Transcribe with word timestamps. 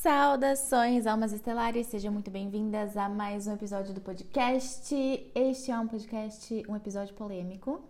Saudações, 0.00 1.08
almas 1.08 1.32
estelares, 1.32 1.88
sejam 1.88 2.12
muito 2.12 2.30
bem-vindas 2.30 2.96
a 2.96 3.08
mais 3.08 3.48
um 3.48 3.54
episódio 3.54 3.92
do 3.92 4.00
podcast. 4.00 4.94
Este 5.34 5.72
é 5.72 5.76
um 5.76 5.88
podcast, 5.88 6.62
um 6.68 6.76
episódio 6.76 7.12
polêmico. 7.16 7.82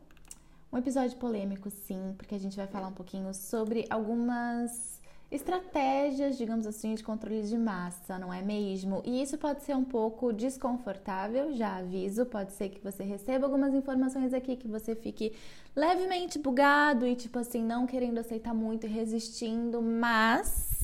Um 0.73 0.79
episódio 0.79 1.19
polêmico, 1.19 1.69
sim, 1.69 2.15
porque 2.17 2.35
a 2.35 2.41
gente 2.41 2.57
vai 2.57 2.67
falar 2.67 2.89
um 2.89 2.95
pouquinho 2.95 3.35
sobre 3.35 3.85
algumas 3.91 4.99
estratégias, 5.31 6.39
digamos 6.39 6.67
assim, 6.67 6.95
de 6.95 7.05
controle 7.05 7.43
de 7.43 7.59
massa, 7.59 8.19
não 8.19 8.33
é 8.33 8.41
mesmo? 8.41 9.03
E 9.05 9.21
isso 9.21 9.37
pode 9.37 9.63
ser 9.63 9.77
um 9.77 9.85
pouco 9.85 10.33
desconfortável, 10.33 11.53
já 11.53 11.77
aviso, 11.77 12.25
pode 12.25 12.53
ser 12.53 12.71
que 12.71 12.81
você 12.83 13.05
receba 13.05 13.45
algumas 13.45 13.75
informações 13.75 14.33
aqui 14.33 14.57
que 14.57 14.67
você 14.67 14.95
fique 14.95 15.35
levemente 15.77 16.39
bugado 16.39 17.07
e 17.07 17.15
tipo 17.15 17.39
assim, 17.39 17.63
não 17.63 17.87
querendo 17.87 18.17
aceitar 18.17 18.55
muito 18.55 18.87
e 18.87 18.91
resistindo, 18.91 19.83
mas 19.83 20.78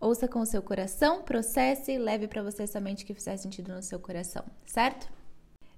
Ouça 0.00 0.26
com 0.26 0.40
o 0.40 0.46
seu 0.46 0.62
coração, 0.62 1.20
processe 1.20 1.92
e 1.92 1.98
leve 1.98 2.26
para 2.26 2.42
você 2.42 2.66
somente 2.66 3.04
o 3.04 3.06
que 3.06 3.12
fizer 3.12 3.36
sentido 3.36 3.74
no 3.74 3.82
seu 3.82 4.00
coração, 4.00 4.42
certo? 4.64 5.06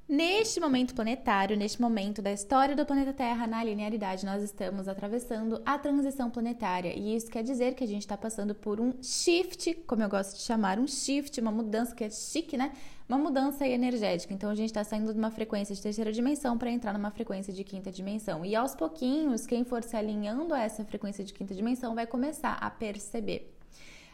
Neste 0.09 0.61
momento 0.61 0.95
planetário, 0.95 1.57
neste 1.57 1.80
momento 1.80 2.23
da 2.23 2.33
história 2.33 2.77
do 2.77 2.87
planeta 2.87 3.13
Terra 3.13 3.49
na 3.49 3.65
linearidade, 3.65 4.25
nós 4.25 4.41
estamos 4.41 4.87
atravessando 4.87 5.61
a 5.66 5.77
transição 5.77 6.30
planetária. 6.30 6.93
E 6.95 7.16
isso 7.16 7.30
quer 7.30 7.43
dizer 7.43 7.75
que 7.75 7.83
a 7.83 7.87
gente 7.87 8.03
está 8.03 8.16
passando 8.16 8.55
por 8.55 8.80
um 8.80 8.93
shift, 9.03 9.75
como 9.87 10.03
eu 10.03 10.09
gosto 10.09 10.37
de 10.37 10.43
chamar, 10.43 10.79
um 10.79 10.87
shift, 10.87 11.41
uma 11.41 11.51
mudança 11.51 11.95
que 11.95 12.05
é 12.05 12.11
chique, 12.11 12.57
né? 12.57 12.73
Uma 13.09 13.19
mudança 13.19 13.66
energética. 13.66 14.33
Então 14.35 14.51
a 14.51 14.55
gente 14.55 14.69
está 14.69 14.85
saindo 14.85 15.13
de 15.13 15.19
uma 15.19 15.30
frequência 15.30 15.75
de 15.75 15.83
terceira 15.83 16.13
dimensão 16.13 16.57
para 16.57 16.71
entrar 16.71 16.93
numa 16.93 17.11
frequência 17.11 17.52
de 17.52 17.65
quinta 17.65 17.91
dimensão. 17.91 18.45
E 18.45 18.55
aos 18.55 18.75
pouquinhos, 18.75 19.47
quem 19.47 19.65
for 19.65 19.83
se 19.83 19.97
alinhando 19.97 20.55
a 20.55 20.61
essa 20.63 20.85
frequência 20.85 21.25
de 21.25 21.33
quinta 21.33 21.55
dimensão 21.55 21.95
vai 21.95 22.07
começar 22.07 22.55
a 22.61 22.71
perceber 22.71 23.52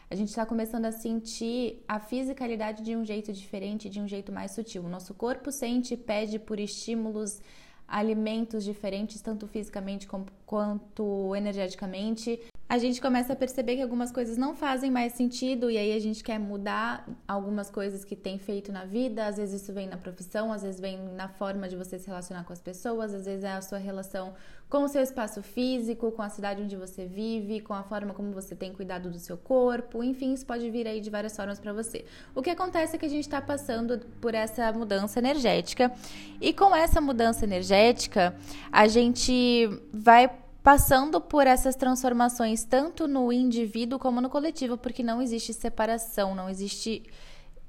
a 0.09 0.15
gente 0.15 0.29
está 0.29 0.43
começando 0.45 0.85
a 0.85 0.91
sentir 0.91 1.83
a 1.87 1.99
fisicalidade 1.99 2.81
de 2.81 2.95
um 2.95 3.05
jeito 3.05 3.31
diferente, 3.31 3.89
de 3.89 4.01
um 4.01 4.07
jeito 4.07 4.31
mais 4.31 4.51
sutil. 4.51 4.83
O 4.83 4.89
nosso 4.89 5.13
corpo 5.13 5.51
sente 5.51 5.93
e 5.93 5.97
pede 5.97 6.39
por 6.39 6.59
estímulos, 6.59 7.39
alimentos 7.87 8.63
diferentes, 8.63 9.21
tanto 9.21 9.47
fisicamente 9.47 10.07
quanto 10.45 11.35
energeticamente 11.35 12.39
a 12.69 12.77
gente 12.77 13.01
começa 13.01 13.33
a 13.33 13.35
perceber 13.35 13.77
que 13.77 13.81
algumas 13.81 14.11
coisas 14.11 14.37
não 14.37 14.53
fazem 14.53 14.91
mais 14.91 15.13
sentido 15.13 15.71
e 15.71 15.77
aí 15.77 15.91
a 15.91 15.99
gente 15.99 16.23
quer 16.23 16.37
mudar 16.37 17.03
algumas 17.27 17.67
coisas 17.71 18.05
que 18.05 18.15
tem 18.15 18.37
feito 18.37 18.71
na 18.71 18.85
vida. 18.85 19.25
Às 19.25 19.37
vezes 19.37 19.63
isso 19.63 19.73
vem 19.73 19.87
na 19.87 19.97
profissão, 19.97 20.53
às 20.53 20.61
vezes 20.61 20.79
vem 20.79 20.95
na 21.15 21.27
forma 21.27 21.67
de 21.67 21.75
você 21.75 21.97
se 21.97 22.05
relacionar 22.05 22.43
com 22.43 22.53
as 22.53 22.61
pessoas, 22.61 23.11
às 23.11 23.25
vezes 23.25 23.43
é 23.43 23.53
a 23.53 23.61
sua 23.61 23.79
relação 23.79 24.35
com 24.69 24.83
o 24.83 24.87
seu 24.87 25.01
espaço 25.01 25.41
físico, 25.41 26.11
com 26.11 26.21
a 26.21 26.29
cidade 26.29 26.61
onde 26.61 26.75
você 26.75 27.07
vive, 27.07 27.59
com 27.59 27.73
a 27.73 27.81
forma 27.81 28.13
como 28.13 28.31
você 28.31 28.55
tem 28.55 28.71
cuidado 28.71 29.09
do 29.09 29.17
seu 29.17 29.35
corpo. 29.35 30.03
Enfim, 30.03 30.31
isso 30.33 30.45
pode 30.45 30.69
vir 30.69 30.87
aí 30.87 31.01
de 31.01 31.09
várias 31.09 31.35
formas 31.35 31.59
para 31.59 31.73
você. 31.73 32.05
O 32.35 32.43
que 32.43 32.51
acontece 32.51 32.95
é 32.95 32.99
que 32.99 33.05
a 33.07 33.09
gente 33.09 33.25
está 33.25 33.41
passando 33.41 33.97
por 34.21 34.35
essa 34.35 34.71
mudança 34.71 35.17
energética 35.17 35.91
e 36.39 36.53
com 36.53 36.75
essa 36.75 37.01
mudança 37.01 37.45
energética 37.45 38.35
a 38.71 38.87
gente 38.87 39.67
vai 39.91 40.29
passando 40.69 41.19
por 41.19 41.47
essas 41.47 41.75
transformações 41.75 42.63
tanto 42.63 43.07
no 43.07 43.33
indivíduo 43.33 43.97
como 43.97 44.21
no 44.21 44.29
coletivo, 44.29 44.77
porque 44.77 45.01
não 45.01 45.19
existe 45.19 45.51
separação, 45.51 46.35
não 46.35 46.47
existe 46.47 47.01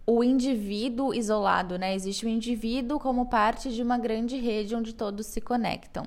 o 0.06 0.22
indivíduo 0.22 1.14
isolado, 1.14 1.78
né? 1.78 1.94
Existe 1.94 2.26
o 2.26 2.28
indivíduo 2.28 3.00
como 3.00 3.30
parte 3.30 3.72
de 3.72 3.82
uma 3.82 3.96
grande 3.96 4.36
rede 4.36 4.76
onde 4.76 4.92
todos 4.92 5.24
se 5.28 5.40
conectam. 5.40 6.06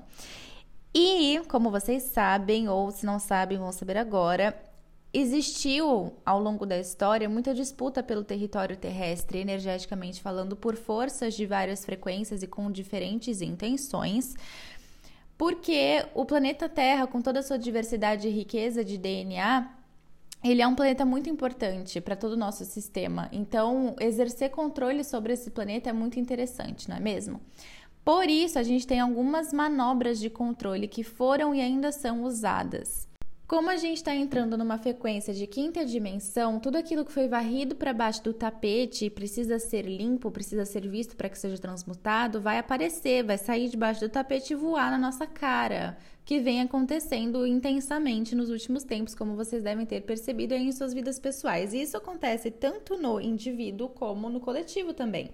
E, 0.94 1.42
como 1.48 1.68
vocês 1.68 2.04
sabem, 2.04 2.68
ou 2.68 2.92
se 2.92 3.04
não 3.04 3.18
sabem, 3.18 3.58
vão 3.58 3.72
saber 3.72 3.96
agora, 3.96 4.56
existiu 5.12 6.12
ao 6.24 6.40
longo 6.40 6.64
da 6.64 6.78
história 6.78 7.28
muita 7.28 7.52
disputa 7.52 8.04
pelo 8.04 8.22
território 8.22 8.76
terrestre, 8.76 9.40
energeticamente 9.40 10.22
falando, 10.22 10.54
por 10.54 10.76
forças 10.76 11.34
de 11.34 11.44
várias 11.44 11.84
frequências 11.84 12.40
e 12.44 12.46
com 12.46 12.70
diferentes 12.70 13.40
intenções. 13.40 14.36
Porque 15.36 16.04
o 16.14 16.24
planeta 16.24 16.68
Terra, 16.68 17.06
com 17.06 17.20
toda 17.20 17.40
a 17.40 17.42
sua 17.42 17.58
diversidade 17.58 18.28
e 18.28 18.30
riqueza 18.30 18.84
de 18.84 18.96
DNA, 18.96 19.68
ele 20.44 20.60
é 20.60 20.66
um 20.66 20.74
planeta 20.74 21.04
muito 21.04 21.30
importante 21.30 22.00
para 22.00 22.14
todo 22.14 22.32
o 22.32 22.36
nosso 22.36 22.64
sistema. 22.64 23.28
Então, 23.32 23.96
exercer 23.98 24.50
controle 24.50 25.02
sobre 25.02 25.32
esse 25.32 25.50
planeta 25.50 25.90
é 25.90 25.92
muito 25.92 26.20
interessante, 26.20 26.88
não 26.88 26.96
é 26.96 27.00
mesmo? 27.00 27.40
Por 28.04 28.28
isso, 28.28 28.58
a 28.58 28.62
gente 28.62 28.86
tem 28.86 29.00
algumas 29.00 29.52
manobras 29.52 30.20
de 30.20 30.28
controle 30.28 30.86
que 30.86 31.02
foram 31.02 31.54
e 31.54 31.60
ainda 31.62 31.90
são 31.90 32.22
usadas. 32.24 33.08
Como 33.46 33.68
a 33.68 33.76
gente 33.76 33.98
está 33.98 34.14
entrando 34.14 34.56
numa 34.56 34.78
frequência 34.78 35.34
de 35.34 35.46
quinta 35.46 35.84
dimensão, 35.84 36.58
tudo 36.58 36.78
aquilo 36.78 37.04
que 37.04 37.12
foi 37.12 37.28
varrido 37.28 37.76
para 37.76 37.92
baixo 37.92 38.24
do 38.24 38.32
tapete 38.32 39.10
precisa 39.10 39.58
ser 39.58 39.82
limpo, 39.82 40.30
precisa 40.30 40.64
ser 40.64 40.88
visto 40.88 41.14
para 41.14 41.28
que 41.28 41.38
seja 41.38 41.58
transmutado, 41.58 42.40
vai 42.40 42.56
aparecer, 42.58 43.22
vai 43.22 43.36
sair 43.36 43.68
debaixo 43.68 44.00
do 44.00 44.08
tapete 44.08 44.54
e 44.54 44.56
voar 44.56 44.90
na 44.90 44.96
nossa 44.96 45.26
cara, 45.26 45.98
que 46.24 46.40
vem 46.40 46.62
acontecendo 46.62 47.46
intensamente 47.46 48.34
nos 48.34 48.48
últimos 48.48 48.82
tempos, 48.82 49.14
como 49.14 49.36
vocês 49.36 49.62
devem 49.62 49.84
ter 49.84 50.00
percebido 50.00 50.54
em 50.54 50.72
suas 50.72 50.94
vidas 50.94 51.18
pessoais. 51.18 51.74
E 51.74 51.82
isso 51.82 51.98
acontece 51.98 52.50
tanto 52.50 52.96
no 52.96 53.20
indivíduo 53.20 53.90
como 53.90 54.30
no 54.30 54.40
coletivo 54.40 54.94
também. 54.94 55.30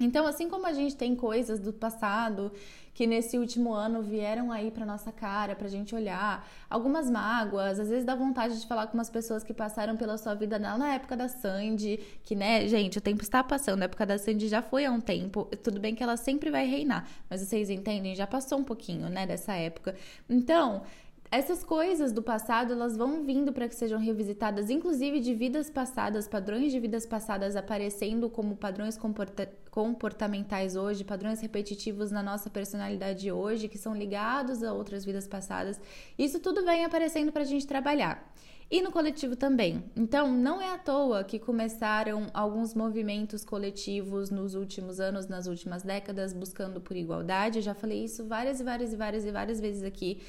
Então, 0.00 0.26
assim 0.26 0.48
como 0.48 0.66
a 0.66 0.72
gente 0.72 0.96
tem 0.96 1.14
coisas 1.14 1.60
do 1.60 1.74
passado 1.74 2.50
que 2.92 3.06
nesse 3.06 3.38
último 3.38 3.72
ano 3.72 4.02
vieram 4.02 4.50
aí 4.50 4.70
para 4.70 4.84
nossa 4.84 5.12
cara, 5.12 5.54
pra 5.54 5.68
gente 5.68 5.94
olhar, 5.94 6.46
algumas 6.68 7.10
mágoas, 7.10 7.78
às 7.78 7.88
vezes 7.88 8.04
dá 8.04 8.14
vontade 8.14 8.60
de 8.60 8.66
falar 8.66 8.86
com 8.86 8.94
umas 8.94 9.08
pessoas 9.08 9.42
que 9.42 9.54
passaram 9.54 9.96
pela 9.96 10.18
sua 10.18 10.34
vida 10.34 10.58
na 10.58 10.94
época 10.94 11.16
da 11.16 11.28
Sandy, 11.28 12.00
que, 12.22 12.34
né, 12.34 12.66
gente, 12.68 12.98
o 12.98 13.00
tempo 13.00 13.22
está 13.22 13.42
passando, 13.42 13.82
a 13.82 13.84
época 13.84 14.04
da 14.04 14.18
Sandy 14.18 14.48
já 14.48 14.60
foi 14.62 14.84
há 14.84 14.90
um 14.90 15.00
tempo, 15.00 15.44
tudo 15.62 15.80
bem 15.80 15.94
que 15.94 16.02
ela 16.02 16.16
sempre 16.16 16.50
vai 16.50 16.66
reinar, 16.66 17.08
mas 17.28 17.40
vocês 17.40 17.70
entendem, 17.70 18.14
já 18.14 18.26
passou 18.26 18.58
um 18.58 18.64
pouquinho, 18.64 19.08
né, 19.08 19.26
dessa 19.26 19.54
época. 19.54 19.94
Então, 20.28 20.82
essas 21.30 21.62
coisas 21.62 22.12
do 22.12 22.22
passado, 22.22 22.72
elas 22.72 22.96
vão 22.96 23.22
vindo 23.22 23.52
para 23.52 23.68
que 23.68 23.74
sejam 23.76 24.00
revisitadas, 24.00 24.68
inclusive 24.68 25.20
de 25.20 25.32
vidas 25.32 25.70
passadas, 25.70 26.26
padrões 26.26 26.72
de 26.72 26.80
vidas 26.80 27.06
passadas 27.06 27.54
aparecendo 27.54 28.28
como 28.28 28.56
padrões 28.56 28.96
comporta 28.96 29.48
comportamentais 29.70 30.74
hoje, 30.74 31.04
padrões 31.04 31.40
repetitivos 31.40 32.10
na 32.10 32.20
nossa 32.20 32.50
personalidade 32.50 33.30
hoje, 33.30 33.68
que 33.68 33.78
são 33.78 33.94
ligados 33.94 34.64
a 34.64 34.72
outras 34.72 35.04
vidas 35.04 35.28
passadas. 35.28 35.80
Isso 36.18 36.40
tudo 36.40 36.64
vem 36.64 36.84
aparecendo 36.84 37.30
para 37.30 37.42
a 37.42 37.46
gente 37.46 37.64
trabalhar. 37.64 38.28
E 38.68 38.80
no 38.80 38.92
coletivo 38.92 39.34
também. 39.34 39.82
Então, 39.96 40.32
não 40.32 40.62
é 40.62 40.72
à 40.72 40.78
toa 40.78 41.24
que 41.24 41.40
começaram 41.40 42.28
alguns 42.32 42.72
movimentos 42.72 43.44
coletivos 43.44 44.30
nos 44.30 44.54
últimos 44.54 45.00
anos, 45.00 45.26
nas 45.26 45.48
últimas 45.48 45.82
décadas, 45.82 46.32
buscando 46.32 46.80
por 46.80 46.96
igualdade. 46.96 47.58
Eu 47.58 47.62
já 47.62 47.74
falei 47.74 48.04
isso 48.04 48.24
várias 48.24 48.60
e 48.60 48.64
várias 48.64 48.92
e 48.92 48.96
várias 48.96 49.24
e 49.24 49.32
várias 49.32 49.60
vezes 49.60 49.82
aqui 49.82 50.20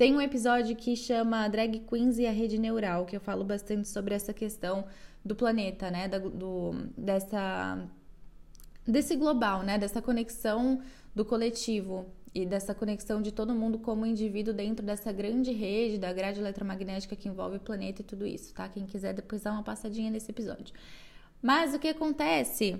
tem 0.00 0.16
um 0.16 0.20
episódio 0.22 0.74
que 0.74 0.96
chama 0.96 1.46
Drag 1.46 1.80
Queens 1.80 2.18
e 2.18 2.26
a 2.26 2.32
Rede 2.32 2.56
Neural, 2.56 3.04
que 3.04 3.14
eu 3.14 3.20
falo 3.20 3.44
bastante 3.44 3.86
sobre 3.86 4.14
essa 4.14 4.32
questão 4.32 4.86
do 5.22 5.36
planeta, 5.36 5.90
né? 5.90 6.08
Do, 6.08 6.30
do, 6.30 6.70
dessa, 6.96 7.86
desse 8.86 9.14
global, 9.14 9.62
né? 9.62 9.76
Dessa 9.76 10.00
conexão 10.00 10.80
do 11.14 11.22
coletivo 11.22 12.06
e 12.34 12.46
dessa 12.46 12.74
conexão 12.74 13.20
de 13.20 13.30
todo 13.30 13.54
mundo 13.54 13.78
como 13.78 14.06
indivíduo 14.06 14.54
dentro 14.54 14.86
dessa 14.86 15.12
grande 15.12 15.52
rede 15.52 15.98
da 15.98 16.10
grade 16.14 16.40
eletromagnética 16.40 17.14
que 17.14 17.28
envolve 17.28 17.58
o 17.58 17.60
planeta 17.60 18.00
e 18.00 18.04
tudo 18.04 18.26
isso, 18.26 18.54
tá? 18.54 18.70
Quem 18.70 18.86
quiser 18.86 19.12
depois 19.12 19.42
dar 19.42 19.52
uma 19.52 19.62
passadinha 19.62 20.10
nesse 20.10 20.30
episódio. 20.30 20.74
Mas 21.42 21.74
o 21.74 21.78
que 21.78 21.88
acontece 21.88 22.74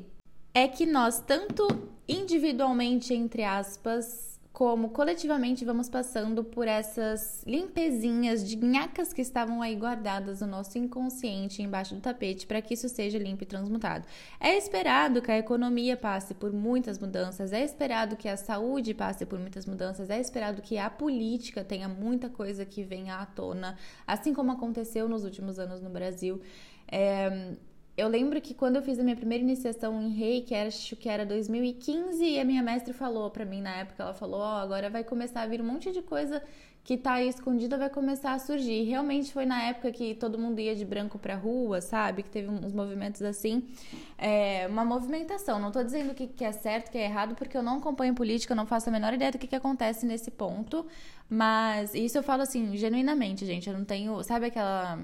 é 0.55 0.67
que 0.67 0.87
nós, 0.87 1.21
tanto 1.21 1.69
individualmente, 2.09 3.13
entre 3.13 3.45
aspas, 3.45 4.30
como 4.61 4.91
coletivamente 4.91 5.65
vamos 5.65 5.89
passando 5.89 6.45
por 6.45 6.69
essas 6.69 7.43
limpezinhas 7.47 8.47
de 8.47 8.59
nhacas 8.59 9.11
que 9.11 9.23
estavam 9.23 9.63
aí 9.63 9.75
guardadas 9.75 10.43
no 10.43 10.47
nosso 10.47 10.77
inconsciente 10.77 11.63
embaixo 11.63 11.95
do 11.95 12.01
tapete 12.03 12.47
para 12.47 12.61
que 12.61 12.75
isso 12.75 12.87
seja 12.87 13.19
limpo 13.19 13.43
e 13.43 13.47
transmutado. 13.47 14.05
É 14.39 14.55
esperado 14.59 15.23
que 15.23 15.33
a 15.33 15.39
economia 15.39 15.97
passe 15.97 16.35
por 16.35 16.53
muitas 16.53 16.99
mudanças, 16.99 17.55
é 17.55 17.65
esperado 17.65 18.19
que 18.19 18.29
a 18.29 18.37
saúde 18.37 18.93
passe 18.93 19.25
por 19.25 19.39
muitas 19.39 19.65
mudanças, 19.65 20.11
é 20.11 20.21
esperado 20.21 20.61
que 20.61 20.77
a 20.77 20.91
política 20.91 21.65
tenha 21.65 21.89
muita 21.89 22.29
coisa 22.29 22.67
que 22.67 22.85
venha 22.85 23.17
à 23.17 23.25
tona, 23.25 23.79
assim 24.07 24.35
como 24.35 24.53
aconteceu 24.53 25.09
nos 25.09 25.25
últimos 25.25 25.59
anos 25.59 25.81
no 25.81 25.89
Brasil. 25.89 26.39
É, 26.87 27.55
eu 27.97 28.09
lembro 28.09 28.41
que 28.41 28.55
quando 28.55 28.77
eu 28.77 28.83
fiz 28.83 28.99
a 28.99 29.03
minha 29.03 29.17
primeira 29.17 29.43
iniciação 29.43 30.01
em 30.01 30.11
reiki, 30.11 30.55
acho 30.55 30.97
que 30.97 31.09
era 31.09 31.27
2015, 31.27 32.25
e 32.25 32.41
a 32.41 32.45
minha 32.45 32.63
mestre 32.63 32.93
falou 32.93 33.31
para 33.31 33.45
mim 33.45 33.61
na 33.61 33.77
época, 33.77 34.03
ela 34.03 34.15
falou, 34.15 34.41
ó, 34.41 34.57
oh, 34.57 34.63
agora 34.63 34.89
vai 34.89 35.05
começar 35.05 35.43
a 35.43 35.47
vir 35.47 35.61
um 35.61 35.65
monte 35.65 35.93
de 35.93 36.03
coisa 36.03 36.43
que 36.83 36.97
tá 36.97 37.15
aí 37.15 37.29
escondida, 37.29 37.77
vai 37.77 37.91
começar 37.91 38.33
a 38.33 38.39
surgir. 38.39 38.83
E 38.83 38.85
realmente 38.85 39.33
foi 39.33 39.45
na 39.45 39.63
época 39.65 39.93
que 39.93 40.15
todo 40.15 40.39
mundo 40.39 40.61
ia 40.61 40.75
de 40.75 40.85
branco 40.85 41.19
pra 41.19 41.35
rua, 41.37 41.81
sabe? 41.81 42.23
Que 42.23 42.31
teve 42.31 42.49
uns 42.49 42.73
movimentos 42.73 43.23
assim, 43.23 43.69
é, 44.17 44.67
uma 44.69 44.85
movimentação. 44.85 45.59
Não 45.59 45.71
tô 45.71 45.83
dizendo 45.83 46.15
que, 46.15 46.27
que 46.27 46.45
é 46.45 46.53
certo, 46.53 46.91
que 46.91 46.99
é 46.99 47.05
errado, 47.05 47.35
porque 47.35 47.57
eu 47.57 47.63
não 47.63 47.79
acompanho 47.79 48.15
política, 48.15 48.53
eu 48.53 48.57
não 48.57 48.67
faço 48.67 48.89
a 48.89 48.93
menor 48.93 49.13
ideia 49.13 49.31
do 49.31 49.39
que, 49.39 49.47
que 49.47 49.57
acontece 49.57 50.07
nesse 50.07 50.31
ponto, 50.31 50.87
mas 51.29 51.95
isso 51.95 52.19
eu 52.19 52.23
falo 52.23 52.43
assim, 52.43 52.77
genuinamente, 52.77 53.45
gente, 53.45 53.69
eu 53.69 53.77
não 53.77 53.85
tenho, 53.85 54.23
sabe 54.25 54.47
aquela 54.47 54.99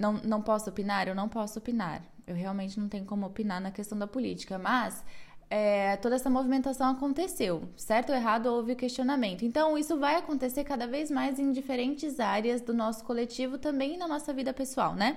não, 0.00 0.14
não 0.14 0.42
posso 0.42 0.70
opinar? 0.70 1.06
Eu 1.06 1.14
não 1.14 1.28
posso 1.28 1.58
opinar. 1.58 2.02
Eu 2.26 2.34
realmente 2.34 2.78
não 2.80 2.88
tenho 2.88 3.04
como 3.04 3.26
opinar 3.26 3.60
na 3.60 3.70
questão 3.70 3.98
da 3.98 4.06
política, 4.06 4.58
mas 4.58 5.04
é, 5.50 5.96
toda 5.96 6.14
essa 6.14 6.30
movimentação 6.30 6.90
aconteceu, 6.90 7.68
certo 7.76 8.10
ou 8.10 8.16
errado 8.16 8.46
houve 8.46 8.76
questionamento. 8.76 9.44
Então, 9.44 9.76
isso 9.76 9.98
vai 9.98 10.14
acontecer 10.14 10.64
cada 10.64 10.86
vez 10.86 11.10
mais 11.10 11.38
em 11.38 11.50
diferentes 11.52 12.20
áreas 12.20 12.60
do 12.60 12.72
nosso 12.72 13.04
coletivo, 13.04 13.58
também 13.58 13.98
na 13.98 14.06
nossa 14.06 14.32
vida 14.32 14.52
pessoal, 14.52 14.94
né? 14.94 15.16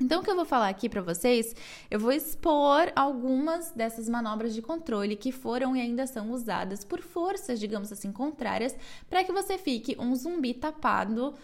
Então, 0.00 0.20
o 0.20 0.24
que 0.24 0.30
eu 0.30 0.36
vou 0.36 0.44
falar 0.44 0.68
aqui 0.68 0.88
para 0.88 1.02
vocês, 1.02 1.56
eu 1.90 1.98
vou 1.98 2.12
expor 2.12 2.92
algumas 2.94 3.72
dessas 3.72 4.08
manobras 4.08 4.54
de 4.54 4.62
controle 4.62 5.16
que 5.16 5.32
foram 5.32 5.74
e 5.74 5.80
ainda 5.80 6.06
são 6.06 6.30
usadas 6.30 6.84
por 6.84 7.00
forças, 7.02 7.58
digamos 7.58 7.90
assim, 7.90 8.12
contrárias, 8.12 8.76
para 9.10 9.24
que 9.24 9.32
você 9.32 9.58
fique 9.58 9.96
um 9.98 10.14
zumbi 10.14 10.54
tapado 10.54 11.34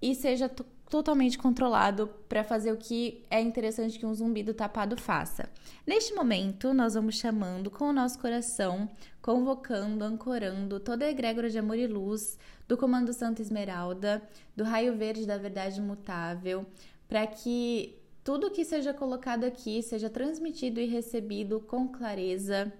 e 0.00 0.14
seja 0.14 0.48
totalmente 0.90 1.38
controlado 1.38 2.08
para 2.28 2.42
fazer 2.42 2.72
o 2.72 2.76
que 2.76 3.24
é 3.30 3.40
interessante 3.40 3.96
que 3.96 4.04
um 4.04 4.12
zumbi 4.12 4.42
do 4.42 4.52
tapado 4.52 4.96
faça. 4.96 5.48
Neste 5.86 6.12
momento, 6.12 6.74
nós 6.74 6.94
vamos 6.94 7.14
chamando 7.14 7.70
com 7.70 7.84
o 7.84 7.92
nosso 7.92 8.18
coração, 8.18 8.90
convocando, 9.22 10.04
ancorando 10.04 10.80
toda 10.80 11.04
a 11.04 11.10
egrégora 11.10 11.48
de 11.48 11.58
amor 11.58 11.78
e 11.78 11.86
luz 11.86 12.36
do 12.66 12.76
Comando 12.76 13.12
Santa 13.12 13.40
Esmeralda, 13.40 14.20
do 14.56 14.64
raio 14.64 14.96
verde 14.96 15.24
da 15.24 15.38
verdade 15.38 15.78
imutável, 15.78 16.66
para 17.08 17.24
que 17.24 17.96
tudo 18.24 18.50
que 18.50 18.64
seja 18.64 18.92
colocado 18.92 19.44
aqui 19.44 19.82
seja 19.82 20.10
transmitido 20.10 20.80
e 20.80 20.86
recebido 20.86 21.60
com 21.60 21.86
clareza 21.86 22.72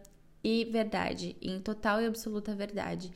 e 0.43 0.65
verdade, 0.65 1.37
em 1.41 1.61
total 1.61 2.03
e 2.03 2.07
absoluta 2.07 2.55
verdade. 2.57 3.13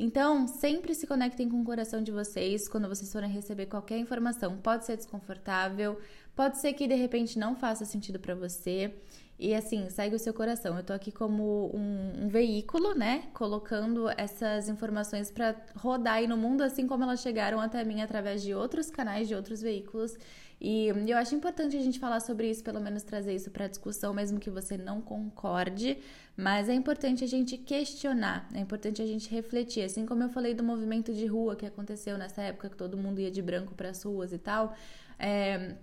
Então, 0.00 0.46
sempre 0.46 0.94
se 0.94 1.06
conectem 1.06 1.48
com 1.48 1.60
o 1.60 1.64
coração 1.64 2.00
de 2.00 2.12
vocês 2.12 2.68
quando 2.68 2.88
vocês 2.88 3.12
forem 3.12 3.28
receber 3.28 3.66
qualquer 3.66 3.98
informação. 3.98 4.56
Pode 4.56 4.84
ser 4.84 4.96
desconfortável, 4.96 5.98
pode 6.36 6.60
ser 6.60 6.72
que 6.72 6.86
de 6.86 6.94
repente 6.94 7.36
não 7.36 7.56
faça 7.56 7.84
sentido 7.84 8.20
para 8.20 8.34
você. 8.34 8.94
E 9.38 9.54
assim, 9.54 9.88
segue 9.88 10.16
o 10.16 10.18
seu 10.18 10.34
coração. 10.34 10.76
Eu 10.76 10.82
tô 10.82 10.92
aqui 10.92 11.12
como 11.12 11.70
um, 11.72 12.24
um 12.24 12.28
veículo, 12.28 12.92
né? 12.92 13.24
Colocando 13.32 14.08
essas 14.16 14.68
informações 14.68 15.30
para 15.30 15.54
rodar 15.76 16.14
aí 16.14 16.26
no 16.26 16.36
mundo, 16.36 16.62
assim 16.62 16.88
como 16.88 17.04
elas 17.04 17.20
chegaram 17.20 17.60
até 17.60 17.84
mim 17.84 18.00
através 18.00 18.42
de 18.42 18.52
outros 18.52 18.90
canais, 18.90 19.28
de 19.28 19.36
outros 19.36 19.62
veículos. 19.62 20.16
E 20.60 20.88
eu 20.88 21.16
acho 21.16 21.36
importante 21.36 21.76
a 21.76 21.80
gente 21.80 22.00
falar 22.00 22.18
sobre 22.18 22.50
isso, 22.50 22.64
pelo 22.64 22.80
menos 22.80 23.04
trazer 23.04 23.32
isso 23.32 23.48
para 23.48 23.68
discussão, 23.68 24.12
mesmo 24.12 24.40
que 24.40 24.50
você 24.50 24.76
não 24.76 25.00
concorde. 25.00 25.98
Mas 26.36 26.68
é 26.68 26.74
importante 26.74 27.22
a 27.22 27.28
gente 27.28 27.56
questionar, 27.56 28.48
é 28.52 28.58
importante 28.58 29.00
a 29.00 29.06
gente 29.06 29.30
refletir. 29.30 29.84
Assim 29.84 30.04
como 30.04 30.24
eu 30.24 30.28
falei 30.28 30.54
do 30.54 30.64
movimento 30.64 31.14
de 31.14 31.26
rua 31.26 31.54
que 31.54 31.64
aconteceu 31.64 32.18
nessa 32.18 32.42
época 32.42 32.70
que 32.70 32.76
todo 32.76 32.96
mundo 32.96 33.20
ia 33.20 33.30
de 33.30 33.40
branco 33.40 33.72
para 33.76 33.90
as 33.90 34.02
ruas 34.02 34.32
e 34.32 34.38
tal. 34.38 34.74
É, 35.16 35.76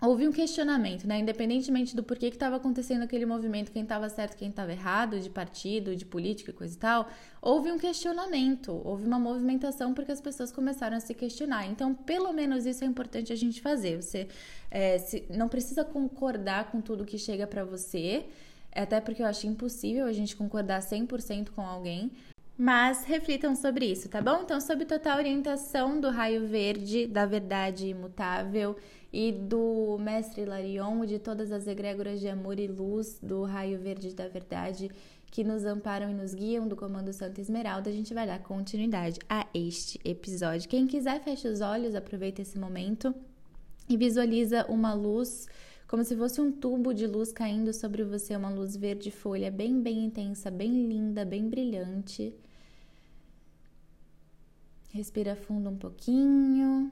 houve 0.00 0.28
um 0.28 0.32
questionamento, 0.32 1.06
né? 1.06 1.18
Independentemente 1.18 1.96
do 1.96 2.02
porquê 2.02 2.28
que 2.28 2.36
estava 2.36 2.56
acontecendo 2.56 3.02
aquele 3.02 3.24
movimento, 3.24 3.72
quem 3.72 3.82
estava 3.82 4.08
certo, 4.08 4.36
quem 4.36 4.48
estava 4.48 4.72
errado, 4.72 5.18
de 5.18 5.30
partido, 5.30 5.96
de 5.96 6.04
política 6.04 6.50
e 6.50 6.54
coisa 6.54 6.74
e 6.74 6.78
tal, 6.78 7.08
houve 7.40 7.70
um 7.72 7.78
questionamento, 7.78 8.80
houve 8.84 9.06
uma 9.06 9.18
movimentação 9.18 9.94
porque 9.94 10.12
as 10.12 10.20
pessoas 10.20 10.52
começaram 10.52 10.96
a 10.96 11.00
se 11.00 11.14
questionar. 11.14 11.66
Então, 11.66 11.94
pelo 11.94 12.32
menos 12.32 12.66
isso 12.66 12.84
é 12.84 12.86
importante 12.86 13.32
a 13.32 13.36
gente 13.36 13.60
fazer. 13.60 14.02
Você 14.02 14.28
é, 14.70 14.98
se, 14.98 15.24
não 15.30 15.48
precisa 15.48 15.84
concordar 15.84 16.70
com 16.70 16.80
tudo 16.80 17.04
que 17.04 17.18
chega 17.18 17.46
para 17.46 17.64
você, 17.64 18.26
até 18.72 19.00
porque 19.00 19.22
eu 19.22 19.26
acho 19.26 19.46
impossível 19.46 20.06
a 20.06 20.12
gente 20.12 20.36
concordar 20.36 20.80
100% 20.80 21.50
com 21.50 21.62
alguém, 21.62 22.12
mas 22.58 23.04
reflitam 23.04 23.54
sobre 23.54 23.86
isso, 23.86 24.08
tá 24.08 24.20
bom? 24.20 24.40
Então, 24.42 24.60
sob 24.60 24.84
total 24.86 25.18
orientação 25.18 26.00
do 26.00 26.08
raio 26.10 26.46
verde, 26.46 27.06
da 27.06 27.26
verdade 27.26 27.88
imutável 27.88 28.76
e 29.12 29.32
do 29.32 29.96
mestre 29.98 30.44
Larion, 30.44 31.04
de 31.04 31.18
todas 31.18 31.52
as 31.52 31.66
egrégoras 31.66 32.20
de 32.20 32.28
amor 32.28 32.58
e 32.58 32.66
luz 32.66 33.18
do 33.22 33.44
raio 33.44 33.78
verde 33.78 34.14
da 34.14 34.28
verdade 34.28 34.90
que 35.30 35.44
nos 35.44 35.64
amparam 35.64 36.10
e 36.10 36.14
nos 36.14 36.34
guiam 36.34 36.66
do 36.66 36.76
Comando 36.76 37.12
Santa 37.12 37.40
Esmeralda, 37.40 37.90
a 37.90 37.92
gente 37.92 38.14
vai 38.14 38.26
dar 38.26 38.38
continuidade 38.38 39.18
a 39.28 39.46
este 39.52 40.00
episódio. 40.04 40.68
Quem 40.68 40.86
quiser, 40.86 41.22
fecha 41.22 41.48
os 41.48 41.60
olhos, 41.60 41.94
aproveita 41.94 42.42
esse 42.42 42.58
momento 42.58 43.14
e 43.88 43.96
visualiza 43.96 44.64
uma 44.66 44.94
luz 44.94 45.46
como 45.86 46.02
se 46.02 46.16
fosse 46.16 46.40
um 46.40 46.50
tubo 46.50 46.92
de 46.92 47.06
luz 47.06 47.32
caindo 47.32 47.72
sobre 47.72 48.02
você, 48.02 48.34
uma 48.34 48.50
luz 48.50 48.76
verde 48.76 49.10
folha, 49.10 49.50
bem, 49.50 49.80
bem 49.80 50.04
intensa, 50.04 50.50
bem 50.50 50.88
linda, 50.88 51.24
bem 51.24 51.48
brilhante. 51.48 52.34
Respira 54.90 55.36
fundo 55.36 55.70
um 55.70 55.76
pouquinho. 55.76 56.90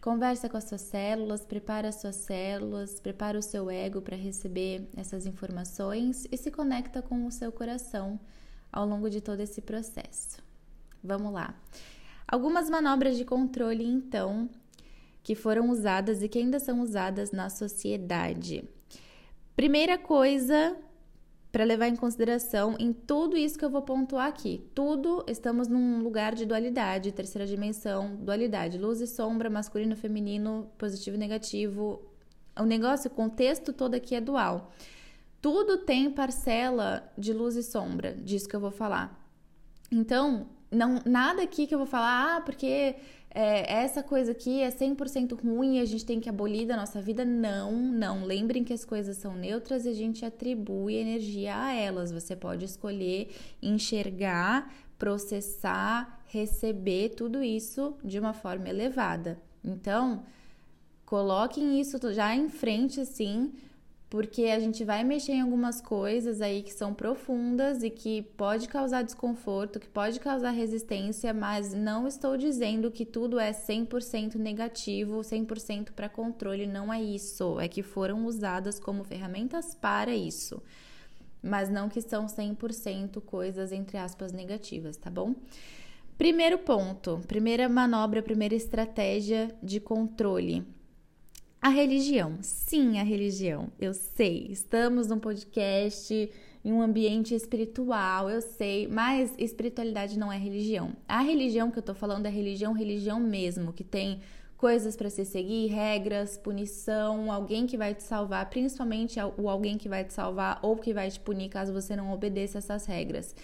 Conversa 0.00 0.48
com 0.48 0.56
as 0.56 0.64
suas 0.64 0.80
células, 0.80 1.44
prepara 1.44 1.88
as 1.88 1.96
suas 1.96 2.16
células, 2.16 2.98
prepara 2.98 3.38
o 3.38 3.42
seu 3.42 3.70
ego 3.70 4.00
para 4.00 4.16
receber 4.16 4.88
essas 4.96 5.26
informações 5.26 6.26
e 6.32 6.38
se 6.38 6.50
conecta 6.50 7.02
com 7.02 7.26
o 7.26 7.30
seu 7.30 7.52
coração 7.52 8.18
ao 8.72 8.86
longo 8.86 9.10
de 9.10 9.20
todo 9.20 9.40
esse 9.40 9.60
processo. 9.60 10.38
Vamos 11.04 11.32
lá. 11.32 11.54
Algumas 12.26 12.70
manobras 12.70 13.18
de 13.18 13.26
controle, 13.26 13.84
então, 13.84 14.48
que 15.22 15.34
foram 15.34 15.68
usadas 15.68 16.22
e 16.22 16.28
que 16.28 16.38
ainda 16.38 16.58
são 16.58 16.80
usadas 16.80 17.30
na 17.30 17.50
sociedade. 17.50 18.64
Primeira 19.54 19.98
coisa 19.98 20.78
para 21.52 21.64
levar 21.64 21.88
em 21.88 21.96
consideração 21.96 22.76
em 22.78 22.92
tudo 22.92 23.36
isso 23.36 23.58
que 23.58 23.64
eu 23.64 23.70
vou 23.70 23.82
pontuar 23.82 24.28
aqui. 24.28 24.64
Tudo 24.74 25.24
estamos 25.26 25.66
num 25.66 26.00
lugar 26.00 26.34
de 26.34 26.46
dualidade, 26.46 27.12
terceira 27.12 27.46
dimensão, 27.46 28.16
dualidade, 28.16 28.78
luz 28.78 29.00
e 29.00 29.06
sombra, 29.06 29.50
masculino, 29.50 29.96
feminino, 29.96 30.70
positivo 30.78 31.16
e 31.16 31.18
negativo. 31.18 32.02
O 32.58 32.64
negócio, 32.64 33.10
o 33.10 33.14
contexto 33.14 33.72
todo 33.72 33.94
aqui 33.94 34.14
é 34.14 34.20
dual. 34.20 34.72
Tudo 35.40 35.78
tem 35.78 36.10
parcela 36.10 37.10
de 37.16 37.32
luz 37.32 37.56
e 37.56 37.62
sombra, 37.62 38.14
disso 38.14 38.48
que 38.48 38.54
eu 38.54 38.60
vou 38.60 38.70
falar. 38.70 39.18
Então, 39.90 40.46
não 40.70 41.00
nada 41.04 41.42
aqui 41.42 41.66
que 41.66 41.74
eu 41.74 41.78
vou 41.78 41.86
falar, 41.86 42.36
ah, 42.36 42.40
porque 42.42 42.94
é, 43.32 43.72
essa 43.72 44.02
coisa 44.02 44.32
aqui 44.32 44.60
é 44.60 44.70
100% 44.70 45.40
ruim 45.40 45.76
e 45.76 45.80
a 45.80 45.84
gente 45.84 46.04
tem 46.04 46.18
que 46.18 46.28
abolir 46.28 46.66
da 46.66 46.76
nossa 46.76 47.00
vida. 47.00 47.24
Não, 47.24 47.70
não. 47.72 48.24
Lembrem 48.24 48.64
que 48.64 48.72
as 48.72 48.84
coisas 48.84 49.16
são 49.16 49.34
neutras 49.34 49.84
e 49.84 49.88
a 49.88 49.94
gente 49.94 50.24
atribui 50.24 50.96
energia 50.96 51.56
a 51.56 51.72
elas. 51.72 52.10
Você 52.10 52.34
pode 52.34 52.64
escolher 52.64 53.30
enxergar, 53.62 54.72
processar, 54.98 56.20
receber 56.26 57.10
tudo 57.10 57.42
isso 57.42 57.94
de 58.04 58.18
uma 58.18 58.32
forma 58.32 58.68
elevada. 58.68 59.40
Então, 59.64 60.24
coloquem 61.06 61.80
isso 61.80 61.98
já 62.12 62.34
em 62.34 62.48
frente, 62.48 63.00
assim, 63.00 63.52
porque 64.10 64.46
a 64.46 64.58
gente 64.58 64.84
vai 64.84 65.04
mexer 65.04 65.34
em 65.34 65.40
algumas 65.40 65.80
coisas 65.80 66.40
aí 66.40 66.64
que 66.64 66.72
são 66.72 66.92
profundas 66.92 67.84
e 67.84 67.88
que 67.88 68.22
pode 68.36 68.66
causar 68.66 69.02
desconforto, 69.02 69.78
que 69.78 69.88
pode 69.88 70.18
causar 70.18 70.50
resistência, 70.50 71.32
mas 71.32 71.72
não 71.72 72.08
estou 72.08 72.36
dizendo 72.36 72.90
que 72.90 73.06
tudo 73.06 73.38
é 73.38 73.52
100% 73.52 74.34
negativo, 74.34 75.20
100% 75.20 75.92
para 75.92 76.08
controle, 76.08 76.66
não 76.66 76.92
é 76.92 77.00
isso, 77.00 77.60
é 77.60 77.68
que 77.68 77.84
foram 77.84 78.26
usadas 78.26 78.80
como 78.80 79.04
ferramentas 79.04 79.76
para 79.76 80.12
isso. 80.12 80.60
Mas 81.40 81.70
não 81.70 81.88
que 81.88 82.02
são 82.02 82.26
100% 82.26 83.20
coisas 83.20 83.70
entre 83.70 83.96
aspas 83.96 84.32
negativas, 84.32 84.96
tá 84.96 85.08
bom? 85.08 85.36
Primeiro 86.18 86.58
ponto, 86.58 87.20
primeira 87.28 87.68
manobra, 87.68 88.20
primeira 88.22 88.56
estratégia 88.56 89.56
de 89.62 89.78
controle 89.78 90.66
a 91.60 91.68
religião. 91.68 92.38
Sim, 92.40 92.98
a 92.98 93.02
religião. 93.02 93.68
Eu 93.78 93.92
sei. 93.92 94.46
Estamos 94.50 95.06
num 95.06 95.18
podcast, 95.18 96.30
em 96.64 96.72
um 96.72 96.80
ambiente 96.80 97.34
espiritual, 97.34 98.30
eu 98.30 98.40
sei, 98.40 98.86
mas 98.88 99.34
espiritualidade 99.38 100.18
não 100.18 100.32
é 100.32 100.38
religião. 100.38 100.92
A 101.06 101.20
religião 101.20 101.70
que 101.70 101.78
eu 101.78 101.82
tô 101.82 101.94
falando 101.94 102.26
é 102.26 102.30
religião, 102.30 102.72
religião 102.72 103.20
mesmo, 103.20 103.72
que 103.72 103.84
tem 103.84 104.20
coisas 104.56 104.94
para 104.94 105.08
se 105.08 105.24
seguir, 105.24 105.68
regras, 105.68 106.36
punição, 106.36 107.32
alguém 107.32 107.66
que 107.66 107.78
vai 107.78 107.94
te 107.94 108.02
salvar, 108.02 108.48
principalmente 108.50 109.18
o 109.38 109.48
alguém 109.48 109.78
que 109.78 109.88
vai 109.88 110.04
te 110.04 110.12
salvar 110.12 110.58
ou 110.62 110.76
que 110.76 110.92
vai 110.92 111.10
te 111.10 111.18
punir 111.18 111.48
caso 111.48 111.72
você 111.72 111.96
não 111.96 112.12
obedeça 112.12 112.58
essas 112.58 112.84
regras. 112.84 113.34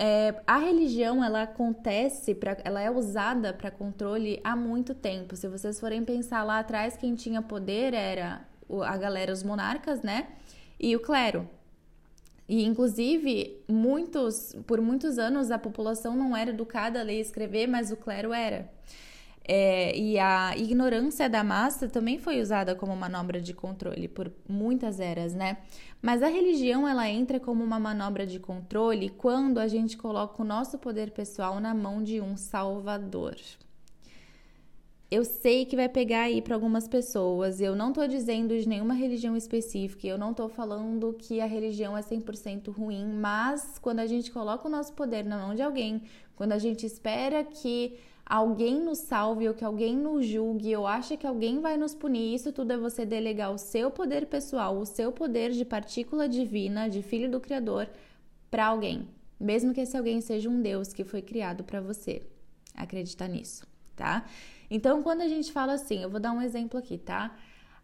É, 0.00 0.40
a 0.46 0.58
religião 0.58 1.24
ela 1.24 1.42
acontece, 1.42 2.32
pra, 2.32 2.56
ela 2.62 2.80
é 2.80 2.88
usada 2.88 3.52
para 3.52 3.68
controle 3.68 4.40
há 4.44 4.54
muito 4.54 4.94
tempo. 4.94 5.34
Se 5.34 5.48
vocês 5.48 5.80
forem 5.80 6.04
pensar 6.04 6.44
lá 6.44 6.60
atrás, 6.60 6.96
quem 6.96 7.16
tinha 7.16 7.42
poder 7.42 7.92
era 7.92 8.46
a 8.86 8.96
galera, 8.96 9.32
os 9.32 9.42
monarcas, 9.42 10.00
né? 10.00 10.28
E 10.78 10.94
o 10.94 11.00
clero. 11.00 11.48
E 12.48 12.64
inclusive, 12.64 13.60
muitos, 13.68 14.54
por 14.68 14.80
muitos 14.80 15.18
anos 15.18 15.50
a 15.50 15.58
população 15.58 16.14
não 16.14 16.36
era 16.36 16.50
educada 16.50 17.00
a 17.00 17.02
ler 17.02 17.18
e 17.18 17.20
escrever, 17.20 17.66
mas 17.66 17.90
o 17.90 17.96
clero 17.96 18.32
era. 18.32 18.70
É, 19.50 19.96
e 19.96 20.18
a 20.18 20.54
ignorância 20.56 21.28
da 21.28 21.42
massa 21.42 21.88
também 21.88 22.18
foi 22.18 22.40
usada 22.40 22.74
como 22.74 22.94
manobra 22.94 23.40
de 23.40 23.54
controle 23.54 24.06
por 24.06 24.30
muitas 24.46 25.00
eras, 25.00 25.34
né? 25.34 25.58
Mas 26.02 26.22
a 26.22 26.28
religião 26.28 26.86
ela 26.86 27.08
entra 27.08 27.40
como 27.40 27.64
uma 27.64 27.80
manobra 27.80 28.26
de 28.26 28.38
controle 28.38 29.08
quando 29.08 29.58
a 29.58 29.66
gente 29.66 29.96
coloca 29.96 30.42
o 30.42 30.44
nosso 30.44 30.78
poder 30.78 31.12
pessoal 31.12 31.60
na 31.60 31.74
mão 31.74 32.02
de 32.02 32.20
um 32.20 32.36
salvador. 32.36 33.36
eu 35.10 35.24
sei 35.24 35.64
que 35.64 35.74
vai 35.76 35.88
pegar 35.88 36.22
aí 36.22 36.42
para 36.42 36.54
algumas 36.54 36.86
pessoas. 36.86 37.60
Eu 37.60 37.74
não 37.74 37.92
tô 37.92 38.06
dizendo 38.06 38.58
de 38.58 38.68
nenhuma 38.68 38.92
religião 38.94 39.34
específica, 39.36 40.06
eu 40.06 40.18
não 40.18 40.34
tô 40.34 40.48
falando 40.48 41.14
que 41.18 41.40
a 41.40 41.46
religião 41.46 41.96
é 41.96 42.02
100% 42.02 42.70
ruim, 42.70 43.06
mas 43.06 43.78
quando 43.78 44.00
a 44.00 44.06
gente 44.06 44.30
coloca 44.30 44.68
o 44.68 44.70
nosso 44.70 44.92
poder 44.92 45.24
na 45.24 45.38
mão 45.38 45.54
de 45.54 45.62
alguém, 45.62 46.02
quando 46.36 46.52
a 46.52 46.58
gente 46.58 46.84
espera 46.84 47.42
que 47.42 47.98
alguém 48.28 48.78
nos 48.78 48.98
salve 48.98 49.48
ou 49.48 49.54
que 49.54 49.64
alguém 49.64 49.96
nos 49.96 50.26
julgue 50.26 50.76
ou 50.76 50.86
acha 50.86 51.16
que 51.16 51.26
alguém 51.26 51.60
vai 51.60 51.78
nos 51.78 51.94
punir, 51.94 52.34
isso 52.34 52.52
tudo 52.52 52.74
é 52.74 52.76
você 52.76 53.06
delegar 53.06 53.50
o 53.50 53.56
seu 53.56 53.90
poder 53.90 54.26
pessoal, 54.26 54.76
o 54.76 54.84
seu 54.84 55.10
poder 55.10 55.52
de 55.52 55.64
partícula 55.64 56.28
divina, 56.28 56.90
de 56.90 57.02
filho 57.02 57.30
do 57.30 57.40
Criador, 57.40 57.88
para 58.50 58.66
alguém, 58.66 59.08
mesmo 59.40 59.72
que 59.72 59.80
esse 59.80 59.96
alguém 59.96 60.20
seja 60.20 60.50
um 60.50 60.60
Deus 60.60 60.92
que 60.92 61.04
foi 61.04 61.22
criado 61.22 61.64
para 61.64 61.80
você. 61.80 62.22
Acreditar 62.74 63.28
nisso, 63.28 63.66
tá? 63.96 64.26
Então, 64.70 65.02
quando 65.02 65.22
a 65.22 65.28
gente 65.28 65.50
fala 65.50 65.72
assim, 65.72 66.02
eu 66.02 66.10
vou 66.10 66.20
dar 66.20 66.32
um 66.32 66.42
exemplo 66.42 66.78
aqui, 66.78 66.98
tá? 66.98 67.34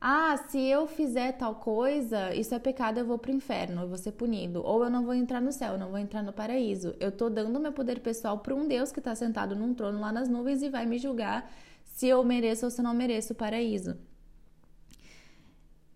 Ah, 0.06 0.36
se 0.36 0.58
eu 0.60 0.86
fizer 0.86 1.32
tal 1.32 1.54
coisa, 1.54 2.34
isso 2.34 2.54
é 2.54 2.58
pecado, 2.58 2.98
eu 2.98 3.06
vou 3.06 3.16
pro 3.16 3.32
inferno, 3.32 3.80
eu 3.80 3.88
vou 3.88 3.96
ser 3.96 4.12
punido. 4.12 4.62
Ou 4.62 4.84
eu 4.84 4.90
não 4.90 5.02
vou 5.02 5.14
entrar 5.14 5.40
no 5.40 5.50
céu, 5.50 5.72
eu 5.72 5.78
não 5.78 5.88
vou 5.88 5.98
entrar 5.98 6.22
no 6.22 6.30
paraíso. 6.30 6.94
Eu 7.00 7.10
tô 7.10 7.30
dando 7.30 7.58
meu 7.58 7.72
poder 7.72 8.00
pessoal 8.00 8.38
para 8.38 8.54
um 8.54 8.68
Deus 8.68 8.92
que 8.92 8.98
está 8.98 9.14
sentado 9.14 9.56
num 9.56 9.72
trono 9.72 9.98
lá 9.98 10.12
nas 10.12 10.28
nuvens 10.28 10.62
e 10.62 10.68
vai 10.68 10.84
me 10.84 10.98
julgar 10.98 11.50
se 11.86 12.06
eu 12.06 12.22
mereço 12.22 12.66
ou 12.66 12.70
se 12.70 12.82
eu 12.82 12.84
não 12.84 12.92
mereço 12.92 13.32
o 13.32 13.36
paraíso. 13.36 13.96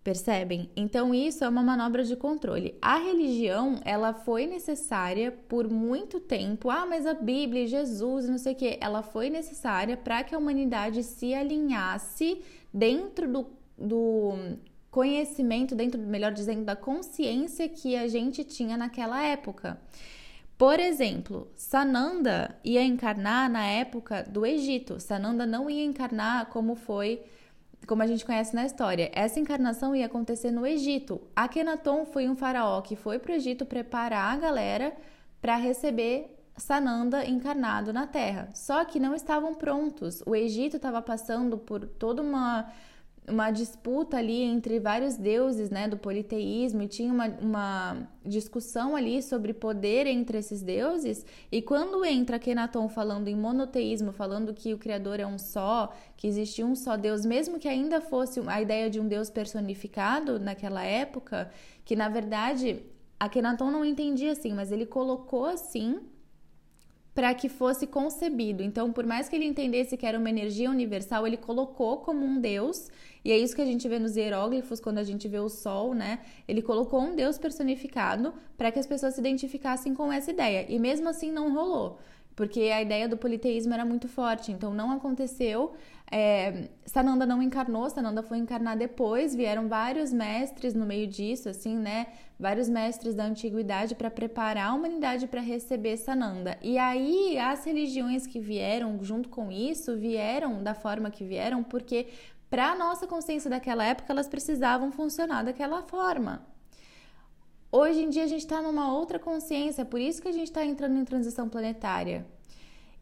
Percebem? 0.03 0.71
Então 0.75 1.13
isso 1.13 1.43
é 1.43 1.47
uma 1.47 1.61
manobra 1.61 2.03
de 2.03 2.15
controle. 2.15 2.75
A 2.81 2.97
religião, 2.97 3.79
ela 3.85 4.11
foi 4.11 4.47
necessária 4.47 5.31
por 5.31 5.69
muito 5.69 6.19
tempo. 6.19 6.71
Ah, 6.71 6.83
mas 6.83 7.05
a 7.05 7.13
Bíblia, 7.13 7.67
Jesus, 7.67 8.27
não 8.27 8.39
sei 8.39 8.53
o 8.53 8.55
que, 8.55 8.79
ela 8.81 9.03
foi 9.03 9.29
necessária 9.29 9.95
para 9.95 10.23
que 10.23 10.33
a 10.33 10.39
humanidade 10.39 11.03
se 11.03 11.31
alinhasse 11.35 12.41
dentro 12.73 13.31
do, 13.31 13.58
do 13.79 14.57
conhecimento, 14.91 15.75
dentro, 15.75 15.99
melhor 15.99 16.31
dizendo, 16.31 16.65
da 16.65 16.75
consciência 16.75 17.69
que 17.69 17.95
a 17.95 18.07
gente 18.07 18.43
tinha 18.43 18.75
naquela 18.75 19.21
época. 19.23 19.79
Por 20.57 20.79
exemplo, 20.79 21.47
Sananda 21.55 22.55
ia 22.63 22.83
encarnar 22.83 23.49
na 23.49 23.65
época 23.65 24.23
do 24.23 24.45
Egito. 24.45 24.99
Sananda 24.99 25.45
não 25.45 25.69
ia 25.69 25.85
encarnar 25.85 26.47
como 26.47 26.75
foi 26.75 27.21
como 27.87 28.03
a 28.03 28.07
gente 28.07 28.25
conhece 28.25 28.53
na 28.53 28.65
história. 28.65 29.09
Essa 29.13 29.39
encarnação 29.39 29.95
ia 29.95 30.05
acontecer 30.05 30.51
no 30.51 30.67
Egito. 30.67 31.21
Akhenaton 31.35 32.05
foi 32.05 32.27
um 32.27 32.35
faraó 32.35 32.81
que 32.81 32.95
foi 32.95 33.17
para 33.17 33.31
o 33.31 33.35
Egito 33.35 33.65
preparar 33.65 34.33
a 34.33 34.37
galera 34.37 34.93
para 35.41 35.55
receber 35.55 36.37
Sananda 36.57 37.25
encarnado 37.25 37.93
na 37.93 38.05
Terra. 38.05 38.49
Só 38.53 38.83
que 38.83 38.99
não 38.99 39.15
estavam 39.15 39.55
prontos. 39.55 40.21
O 40.25 40.35
Egito 40.35 40.75
estava 40.75 41.01
passando 41.01 41.57
por 41.57 41.87
toda 41.87 42.21
uma 42.21 42.71
uma 43.29 43.51
disputa 43.51 44.17
ali 44.17 44.41
entre 44.41 44.79
vários 44.79 45.15
deuses, 45.15 45.69
né, 45.69 45.87
do 45.87 45.97
politeísmo, 45.97 46.81
e 46.81 46.87
tinha 46.87 47.13
uma, 47.13 47.27
uma 47.41 48.07
discussão 48.25 48.95
ali 48.95 49.21
sobre 49.21 49.53
poder 49.53 50.07
entre 50.07 50.37
esses 50.37 50.61
deuses. 50.61 51.25
E 51.51 51.61
quando 51.61 52.03
entra 52.03 52.39
Kenaton 52.39 52.89
falando 52.89 53.27
em 53.27 53.35
monoteísmo, 53.35 54.11
falando 54.11 54.53
que 54.53 54.73
o 54.73 54.77
Criador 54.77 55.19
é 55.19 55.27
um 55.27 55.37
só, 55.37 55.93
que 56.17 56.27
existe 56.27 56.63
um 56.63 56.75
só 56.75 56.97
Deus, 56.97 57.25
mesmo 57.25 57.59
que 57.59 57.67
ainda 57.67 58.01
fosse 58.01 58.41
a 58.47 58.61
ideia 58.61 58.89
de 58.89 58.99
um 58.99 59.07
Deus 59.07 59.29
personificado 59.29 60.39
naquela 60.39 60.83
época, 60.83 61.51
que 61.85 61.95
na 61.95 62.09
verdade 62.09 62.83
Kenaton 63.31 63.69
não 63.69 63.83
entendia 63.83 64.31
assim, 64.31 64.53
mas 64.53 64.71
ele 64.71 64.85
colocou 64.85 65.45
assim 65.45 65.99
para 67.19 67.33
que 67.33 67.49
fosse 67.49 67.85
concebido. 67.85 68.63
Então, 68.63 68.93
por 68.93 69.05
mais 69.05 69.27
que 69.27 69.35
ele 69.35 69.43
entendesse 69.43 69.97
que 69.97 70.05
era 70.05 70.17
uma 70.17 70.29
energia 70.29 70.69
universal, 70.71 71.27
ele 71.27 71.35
colocou 71.35 71.97
como 71.97 72.25
um 72.25 72.39
Deus, 72.39 72.89
e 73.25 73.31
é 73.33 73.37
isso 73.37 73.53
que 73.53 73.61
a 73.61 73.65
gente 73.65 73.85
vê 73.89 73.99
nos 73.99 74.15
hieróglifos 74.15 74.79
quando 74.79 74.99
a 74.99 75.03
gente 75.03 75.27
vê 75.27 75.37
o 75.37 75.49
sol, 75.49 75.93
né? 75.93 76.19
Ele 76.47 76.61
colocou 76.61 77.01
um 77.01 77.13
Deus 77.13 77.37
personificado 77.37 78.33
para 78.57 78.71
que 78.71 78.79
as 78.79 78.87
pessoas 78.87 79.15
se 79.15 79.19
identificassem 79.19 79.93
com 79.93 80.09
essa 80.09 80.31
ideia. 80.31 80.65
E 80.69 80.79
mesmo 80.79 81.09
assim 81.09 81.29
não 81.29 81.53
rolou 81.53 81.99
porque 82.39 82.61
a 82.71 82.81
ideia 82.81 83.05
do 83.05 83.17
politeísmo 83.17 83.73
era 83.73 83.83
muito 83.83 84.07
forte, 84.07 84.49
então 84.49 84.73
não 84.73 84.91
aconteceu. 84.93 85.73
É, 86.09 86.69
Sananda 86.85 87.25
não 87.25 87.43
encarnou, 87.43 87.89
Sananda 87.89 88.23
foi 88.23 88.37
encarnar 88.37 88.77
depois, 88.77 89.35
vieram 89.35 89.67
vários 89.67 90.13
mestres 90.13 90.73
no 90.73 90.85
meio 90.85 91.05
disso, 91.05 91.49
assim, 91.49 91.75
né? 91.75 92.07
Vários 92.39 92.69
mestres 92.69 93.13
da 93.13 93.25
antiguidade 93.25 93.93
para 93.93 94.09
preparar 94.09 94.69
a 94.69 94.73
humanidade 94.73 95.27
para 95.27 95.41
receber 95.41 95.97
Sananda. 95.97 96.57
E 96.61 96.77
aí 96.77 97.37
as 97.37 97.65
religiões 97.65 98.25
que 98.25 98.39
vieram 98.39 99.03
junto 99.03 99.27
com 99.27 99.51
isso 99.51 99.97
vieram 99.97 100.63
da 100.63 100.73
forma 100.73 101.11
que 101.11 101.25
vieram, 101.25 101.61
porque 101.61 102.07
para 102.49 102.71
a 102.71 102.75
nossa 102.75 103.05
consciência 103.05 103.49
daquela 103.49 103.83
época 103.83 104.13
elas 104.13 104.29
precisavam 104.29 104.93
funcionar 104.93 105.43
daquela 105.43 105.81
forma. 105.81 106.41
Hoje 107.71 108.01
em 108.01 108.09
dia 108.09 108.23
a 108.23 108.27
gente 108.27 108.41
está 108.41 108.63
numa 108.63 108.91
outra 108.91 109.19
consciência, 109.19 109.85
por 109.85 109.99
isso 109.99 110.19
que 110.21 110.27
a 110.27 110.31
gente 110.31 110.47
está 110.47 110.65
entrando 110.65 110.97
em 110.97 111.05
transição 111.05 111.47
planetária. 111.47 112.25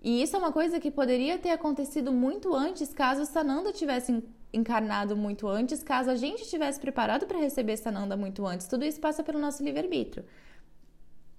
E 0.04 0.22
isso 0.22 0.36
é 0.36 0.40
uma 0.40 0.52
coisa 0.52 0.78
que 0.78 0.92
poderia 0.92 1.38
ter 1.38 1.52
acontecido 1.52 2.12
muito 2.12 2.54
antes, 2.54 2.94
caso 2.94 3.26
Sananda 3.26 3.72
tivesse 3.72 4.22
encarnado 4.52 5.16
muito 5.16 5.48
antes, 5.48 5.82
caso 5.82 6.10
a 6.10 6.18
gente 6.18 6.50
tivesse 6.50 6.82
preparado 6.82 7.26
para 7.26 7.38
receber 7.38 7.78
Sananda 7.78 8.18
muito 8.18 8.46
antes. 8.46 8.68
Tudo 8.68 8.84
isso 8.84 9.00
passa 9.00 9.24
pelo 9.24 9.40
nosso 9.40 9.64
livre-arbítrio. 9.64 10.26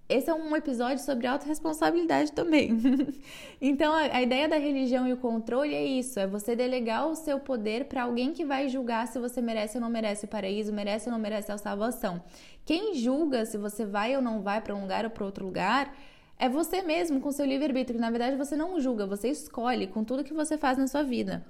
Esse 0.09 0.31
é 0.31 0.35
um 0.35 0.57
episódio 0.57 1.05
sobre 1.05 1.27
autorresponsabilidade 1.27 2.33
também. 2.33 2.71
então, 3.61 3.93
a, 3.93 4.17
a, 4.17 4.23
ideia 4.23 4.49
da 4.49 4.57
religião 4.57 5.07
e 5.07 5.13
o 5.13 5.19
controle 5.19 5.75
é 5.75 5.85
isso: 5.85 6.19
é 6.19 6.27
você 6.27 6.57
delegar 6.57 7.07
o 7.07 7.15
seu 7.15 7.39
poder 7.39 7.85
para 7.85 8.05
alguém 8.05 8.33
que 8.33 8.43
vai 8.43 8.71
julgar 8.71 9.07
se 9.07 9.19
você 9.19 9.43
merece 9.43 9.77
ou 9.77 9.83
não 9.83 9.91
merece 9.91 10.25
o 10.25 10.29
paraíso, 10.29 10.73
merece 10.73 11.11
ou 11.11 11.13
não 11.13 11.21
merece 11.21 11.53
a 11.53 11.59
salvação. 11.59 12.23
Quem 12.65 12.95
julga 12.95 13.45
se 13.45 13.59
você 13.59 13.85
vai 13.85 14.17
ou 14.17 14.23
não 14.23 14.41
vai 14.41 14.63
para 14.63 14.75
um 14.75 14.81
lugar 14.81 15.05
ou 15.05 15.11
para 15.11 15.27
outro 15.27 15.45
lugar 15.45 15.95
é 16.39 16.49
você 16.49 16.81
mesmo 16.81 17.21
com 17.21 17.31
seu 17.31 17.45
livre-arbítrio. 17.45 18.01
Na 18.01 18.11
verdade, 18.11 18.37
você 18.37 18.57
não 18.57 18.81
julga, 18.81 19.07
você 19.07 19.29
escolhe 19.29 19.89
com 19.89 20.03
tudo 20.05 20.25
que 20.25 20.33
você 20.33 20.57
faz 20.57 20.79
na 20.79 20.87
sua 20.87 21.03
vida. 21.03 21.45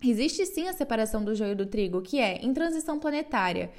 Existe 0.00 0.46
sim 0.46 0.68
a 0.68 0.72
separação 0.72 1.24
do 1.24 1.34
joio 1.34 1.56
do 1.56 1.66
trigo, 1.66 2.00
que 2.00 2.20
é 2.20 2.36
em 2.44 2.54
transição 2.54 3.00
planetária. 3.00 3.72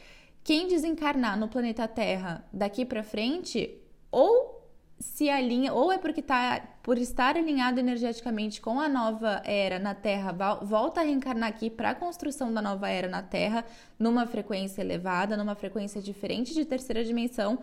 Quem 0.43 0.67
desencarnar 0.67 1.39
no 1.39 1.47
planeta 1.47 1.87
Terra 1.87 2.45
daqui 2.51 2.83
para 2.83 3.03
frente, 3.03 3.78
ou 4.11 4.59
se 4.99 5.29
alinha, 5.29 5.73
ou 5.73 5.91
é 5.91 5.97
porque 5.97 6.21
tá 6.21 6.61
por 6.83 6.97
estar 6.97 7.37
alinhado 7.37 7.79
energeticamente 7.79 8.59
com 8.59 8.79
a 8.79 8.89
nova 8.89 9.41
era 9.45 9.79
na 9.79 9.95
Terra, 9.95 10.33
volta 10.61 10.99
a 10.99 11.03
reencarnar 11.03 11.47
aqui 11.47 11.69
para 11.69 11.91
a 11.91 11.95
construção 11.95 12.53
da 12.53 12.61
nova 12.61 12.89
era 12.89 13.07
na 13.07 13.23
Terra, 13.23 13.63
numa 13.97 14.25
frequência 14.25 14.81
elevada, 14.81 15.37
numa 15.37 15.55
frequência 15.55 16.01
diferente 16.01 16.53
de 16.53 16.65
terceira 16.65 17.03
dimensão, 17.03 17.59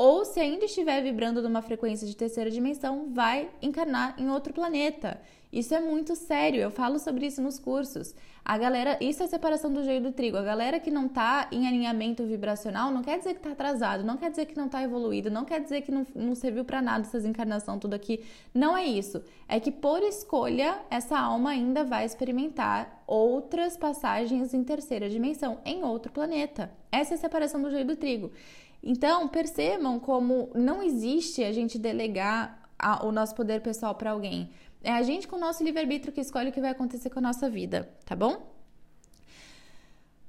ou 0.00 0.24
se 0.24 0.40
ainda 0.40 0.64
estiver 0.64 1.02
vibrando 1.02 1.42
numa 1.42 1.60
frequência 1.60 2.06
de 2.06 2.16
terceira 2.16 2.50
dimensão, 2.50 3.12
vai 3.12 3.50
encarnar 3.60 4.14
em 4.18 4.30
outro 4.30 4.50
planeta. 4.50 5.20
Isso 5.52 5.74
é 5.74 5.80
muito 5.80 6.16
sério, 6.16 6.58
eu 6.58 6.70
falo 6.70 6.98
sobre 6.98 7.26
isso 7.26 7.42
nos 7.42 7.58
cursos. 7.58 8.14
A 8.42 8.56
galera, 8.56 8.96
isso 8.98 9.22
é 9.22 9.26
a 9.26 9.28
separação 9.28 9.70
do 9.70 9.84
joio 9.84 10.00
do 10.00 10.10
trigo. 10.10 10.38
A 10.38 10.42
galera 10.42 10.80
que 10.80 10.90
não 10.90 11.06
tá 11.06 11.48
em 11.52 11.68
alinhamento 11.68 12.24
vibracional 12.24 12.90
não 12.90 13.02
quer 13.02 13.18
dizer 13.18 13.34
que 13.34 13.40
tá 13.40 13.50
atrasado, 13.52 14.02
não 14.02 14.16
quer 14.16 14.30
dizer 14.30 14.46
que 14.46 14.56
não 14.56 14.70
tá 14.70 14.82
evoluído, 14.82 15.30
não 15.30 15.44
quer 15.44 15.60
dizer 15.60 15.82
que 15.82 15.92
não, 15.92 16.06
não 16.14 16.34
serviu 16.34 16.64
para 16.64 16.80
nada 16.80 17.02
essas 17.02 17.26
encarnação 17.26 17.78
tudo 17.78 17.92
aqui. 17.92 18.24
Não 18.54 18.74
é 18.74 18.86
isso. 18.86 19.22
É 19.46 19.60
que 19.60 19.70
por 19.70 20.02
escolha, 20.02 20.78
essa 20.90 21.18
alma 21.18 21.50
ainda 21.50 21.84
vai 21.84 22.06
experimentar 22.06 23.02
outras 23.06 23.76
passagens 23.76 24.54
em 24.54 24.64
terceira 24.64 25.10
dimensão, 25.10 25.58
em 25.62 25.84
outro 25.84 26.10
planeta. 26.10 26.70
Essa 26.90 27.12
é 27.12 27.16
a 27.16 27.18
separação 27.18 27.60
do 27.60 27.70
joio 27.70 27.84
do 27.84 27.96
trigo. 27.96 28.32
Então, 28.82 29.28
percebam 29.28 30.00
como 30.00 30.50
não 30.54 30.82
existe 30.82 31.44
a 31.44 31.52
gente 31.52 31.78
delegar 31.78 32.70
a, 32.78 33.04
o 33.04 33.12
nosso 33.12 33.34
poder 33.34 33.60
pessoal 33.60 33.94
para 33.94 34.12
alguém. 34.12 34.50
É 34.82 34.92
a 34.92 35.02
gente 35.02 35.28
com 35.28 35.36
o 35.36 35.40
nosso 35.40 35.62
livre-arbítrio 35.62 36.12
que 36.12 36.20
escolhe 36.20 36.48
o 36.48 36.52
que 36.52 36.60
vai 36.60 36.70
acontecer 36.70 37.10
com 37.10 37.18
a 37.18 37.22
nossa 37.22 37.50
vida, 37.50 37.88
tá 38.06 38.16
bom? 38.16 38.50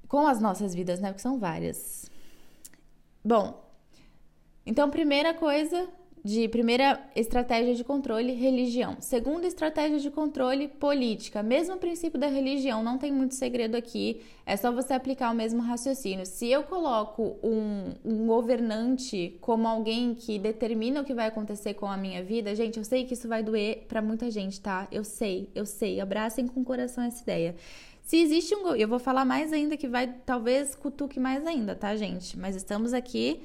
Com 0.07 0.27
as 0.27 0.41
nossas 0.41 0.75
vidas, 0.75 0.99
né? 0.99 1.09
Porque 1.09 1.21
são 1.21 1.39
várias. 1.39 2.11
Bom, 3.23 3.63
então, 4.65 4.89
primeira 4.89 5.33
coisa, 5.33 5.87
de 6.23 6.47
primeira 6.47 6.99
estratégia 7.15 7.73
de 7.73 7.83
controle, 7.83 8.33
religião. 8.33 8.97
Segunda 8.99 9.47
estratégia 9.47 9.99
de 9.99 10.11
controle, 10.11 10.67
política. 10.67 11.41
Mesmo 11.41 11.77
princípio 11.77 12.19
da 12.19 12.27
religião, 12.27 12.83
não 12.83 12.97
tem 12.97 13.11
muito 13.11 13.33
segredo 13.33 13.75
aqui, 13.75 14.21
é 14.45 14.55
só 14.55 14.71
você 14.71 14.93
aplicar 14.93 15.31
o 15.31 15.35
mesmo 15.35 15.61
raciocínio. 15.61 16.25
Se 16.25 16.47
eu 16.47 16.63
coloco 16.63 17.37
um, 17.43 17.93
um 18.05 18.27
governante 18.27 19.37
como 19.41 19.67
alguém 19.67 20.13
que 20.13 20.37
determina 20.37 21.01
o 21.01 21.05
que 21.05 21.13
vai 21.13 21.27
acontecer 21.27 21.73
com 21.73 21.87
a 21.87 21.97
minha 21.97 22.23
vida, 22.23 22.53
gente, 22.55 22.77
eu 22.77 22.83
sei 22.83 23.03
que 23.03 23.13
isso 23.13 23.27
vai 23.27 23.41
doer 23.41 23.85
para 23.87 24.01
muita 24.01 24.29
gente, 24.29 24.61
tá? 24.61 24.87
Eu 24.91 25.03
sei, 25.03 25.49
eu 25.55 25.65
sei. 25.65 25.99
Abracem 25.99 26.47
com 26.47 26.61
o 26.61 26.65
coração 26.65 27.03
essa 27.03 27.23
ideia. 27.23 27.55
Se 28.03 28.17
existe 28.17 28.53
um. 28.53 28.75
Eu 28.75 28.87
vou 28.87 28.99
falar 28.99 29.25
mais 29.25 29.53
ainda 29.53 29.77
que 29.77 29.87
vai, 29.87 30.13
talvez, 30.25 30.75
cutuque 30.75 31.19
mais 31.19 31.47
ainda, 31.47 31.75
tá, 31.75 31.95
gente? 31.95 32.37
Mas 32.37 32.55
estamos 32.55 32.93
aqui 32.93 33.41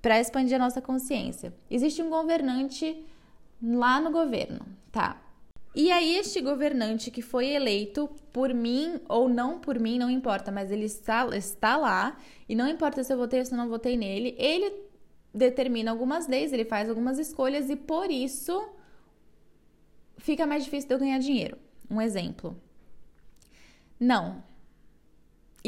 para 0.00 0.20
expandir 0.20 0.56
a 0.56 0.58
nossa 0.58 0.80
consciência. 0.80 1.52
Existe 1.70 2.02
um 2.02 2.10
governante 2.10 3.04
lá 3.62 4.00
no 4.00 4.10
governo, 4.10 4.60
tá? 4.92 5.20
E 5.74 5.92
aí, 5.92 6.16
este 6.16 6.40
governante 6.40 7.10
que 7.10 7.22
foi 7.22 7.48
eleito 7.50 8.08
por 8.32 8.52
mim 8.52 9.00
ou 9.08 9.28
não 9.28 9.58
por 9.58 9.78
mim, 9.78 9.98
não 9.98 10.10
importa, 10.10 10.50
mas 10.50 10.70
ele 10.70 10.86
está, 10.86 11.28
está 11.36 11.76
lá, 11.76 12.16
e 12.48 12.54
não 12.54 12.66
importa 12.66 13.04
se 13.04 13.12
eu 13.12 13.18
votei 13.18 13.40
ou 13.40 13.46
se 13.46 13.52
eu 13.52 13.58
não 13.58 13.68
votei 13.68 13.96
nele, 13.96 14.34
ele 14.38 14.72
determina 15.32 15.90
algumas 15.90 16.26
leis, 16.26 16.52
ele 16.52 16.64
faz 16.64 16.88
algumas 16.88 17.18
escolhas 17.18 17.68
e 17.70 17.76
por 17.76 18.10
isso 18.10 18.68
fica 20.16 20.46
mais 20.46 20.64
difícil 20.64 20.88
de 20.88 20.94
eu 20.94 20.98
ganhar 20.98 21.18
dinheiro. 21.18 21.58
Um 21.90 22.00
exemplo. 22.00 22.60
Não. 24.00 24.42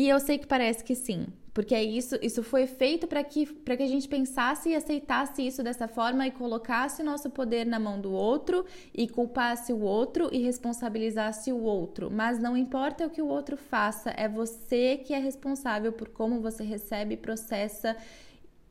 E 0.01 0.09
eu 0.09 0.19
sei 0.19 0.39
que 0.39 0.47
parece 0.47 0.83
que 0.83 0.95
sim, 0.95 1.27
porque 1.53 1.75
é 1.75 1.85
isso, 1.85 2.17
isso 2.23 2.43
foi 2.43 2.67
feito 2.67 3.07
para 3.07 3.23
que, 3.23 3.45
que 3.45 3.83
a 3.83 3.87
gente 3.87 4.09
pensasse 4.09 4.71
e 4.71 4.75
aceitasse 4.75 5.47
isso 5.47 5.63
dessa 5.63 5.87
forma 5.87 6.27
e 6.27 6.31
colocasse 6.31 7.03
o 7.03 7.05
nosso 7.05 7.29
poder 7.29 7.67
na 7.67 7.79
mão 7.79 8.01
do 8.01 8.11
outro 8.11 8.65
e 8.95 9.07
culpasse 9.07 9.75
o 9.75 9.81
outro 9.83 10.31
e 10.33 10.39
responsabilizasse 10.39 11.53
o 11.53 11.61
outro. 11.61 12.11
Mas 12.11 12.39
não 12.39 12.57
importa 12.57 13.05
o 13.05 13.11
que 13.11 13.21
o 13.21 13.27
outro 13.27 13.59
faça, 13.59 14.09
é 14.17 14.27
você 14.27 14.97
que 14.97 15.13
é 15.13 15.19
responsável 15.19 15.93
por 15.93 16.09
como 16.09 16.41
você 16.41 16.65
recebe, 16.65 17.15
processa 17.19 17.95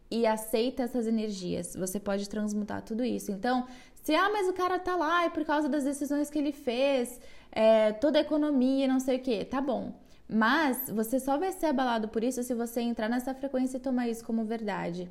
e 0.10 0.26
aceita 0.26 0.82
essas 0.82 1.06
energias. 1.06 1.76
Você 1.76 2.00
pode 2.00 2.28
transmutar 2.28 2.82
tudo 2.82 3.04
isso. 3.06 3.32
Então, 3.32 3.68
se 4.02 4.16
ah, 4.16 4.32
mas 4.32 4.50
o 4.50 4.54
cara 4.54 4.80
tá 4.80 4.96
lá 4.96 5.26
é 5.26 5.30
por 5.30 5.46
causa 5.46 5.70
das 5.70 5.84
decisões 5.84 6.32
que 6.32 6.40
ele 6.40 6.52
fez, 6.52 7.22
é, 7.52 7.92
toda 7.92 8.18
a 8.18 8.22
economia, 8.22 8.88
não 8.88 9.00
sei 9.00 9.18
o 9.18 9.20
que, 9.20 9.46
tá 9.46 9.62
bom. 9.62 9.94
Mas 10.32 10.90
você 10.90 11.20
só 11.20 11.40
vai 11.40 11.52
ser 11.52 11.66
abalado 11.66 12.08
por 12.08 12.24
isso 12.24 12.44
se 12.44 12.54
você 12.54 12.82
entrar 12.82 13.10
nessa 13.10 13.34
frequência 13.34 13.78
e 13.78 13.80
tomar 13.80 14.08
isso 14.08 14.24
como 14.24 14.46
verdade. 14.46 15.10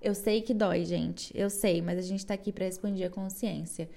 Eu 0.00 0.14
sei 0.14 0.40
que 0.40 0.54
dói, 0.54 0.84
gente. 0.84 1.36
Eu 1.36 1.50
sei, 1.50 1.82
mas 1.82 1.98
a 1.98 2.02
gente 2.02 2.24
tá 2.24 2.34
aqui 2.34 2.52
para 2.52 2.66
expandir 2.66 3.06
a 3.06 3.10
consciência. 3.10 3.90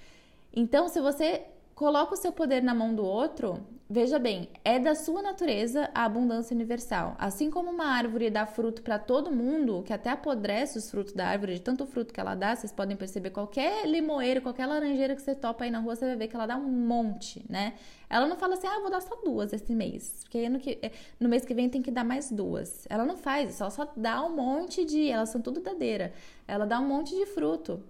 Então, 0.51 0.88
se 0.88 1.00
você 1.00 1.43
coloca 1.75 2.13
o 2.13 2.17
seu 2.17 2.32
poder 2.32 2.63
na 2.63 2.74
mão 2.74 2.96
do 2.96 3.03
outro, 3.03 3.60
veja 3.89 4.17
bem, 4.17 4.50
é 4.63 4.79
da 4.79 4.96
sua 4.96 5.22
natureza 5.22 5.91
a 5.94 6.05
abundância 6.05 6.55
universal. 6.55 7.15
Assim 7.20 7.51
como 7.51 7.70
uma 7.70 7.88
árvore 7.88 8.29
dá 8.29 8.46
fruto 8.46 8.82
para 8.82 8.98
todo 8.98 9.29
mundo, 9.29 9.84
que 9.84 9.91
até 9.91 10.10
apodrece 10.10 10.77
os 10.77 10.89
frutos 10.89 11.13
da 11.13 11.27
árvore, 11.27 11.55
de 11.55 11.62
tanto 11.62 11.86
fruto 11.86 12.13
que 12.13 12.20
ela 12.20 12.34
dá, 12.34 12.55
vocês 12.55 12.72
podem 12.72 12.96
perceber 12.96 13.32
qualquer 13.32 13.86
limoeiro, 13.86 14.41
qualquer 14.41 14.65
laranjeira 14.65 15.15
que 15.15 15.22
você 15.22 15.36
topa 15.36 15.65
aí 15.65 15.70
na 15.70 15.79
rua, 15.79 15.98
você 15.98 16.05
vai 16.05 16.15
ver 16.15 16.27
que 16.29 16.36
ela 16.36 16.46
dá 16.46 16.55
um 16.55 16.63
monte, 16.63 17.46
né? 17.50 17.74
Ela 18.10 18.25
não 18.25 18.38
fala 18.38 18.53
assim, 18.53 18.67
ah, 18.67 18.79
vou 18.79 18.89
dar 18.89 19.01
só 19.01 19.15
duas 19.22 19.51
esse 19.51 19.75
mês, 19.75 20.22
porque 20.22 20.48
no, 20.48 20.60
que, 20.60 20.79
no 21.20 21.27
mês 21.27 21.44
que 21.44 21.53
vem 21.53 21.70
tem 21.70 21.82
que 21.82 21.91
dar 21.91 22.05
mais 22.05 22.32
duas. 22.32 22.88
Ela 22.89 23.03
não 23.03 23.17
faz 23.17 23.50
isso, 23.50 23.63
ela 23.63 23.72
só 23.72 23.91
dá 23.98 24.24
um 24.24 24.34
monte 24.34 24.86
de, 24.86 25.10
elas 25.10 25.27
são 25.27 25.41
tudo 25.41 25.60
dadeira, 25.60 26.13
ela 26.48 26.65
dá 26.65 26.79
um 26.79 26.88
monte 26.88 27.13
de 27.13 27.25
fruto. 27.25 27.84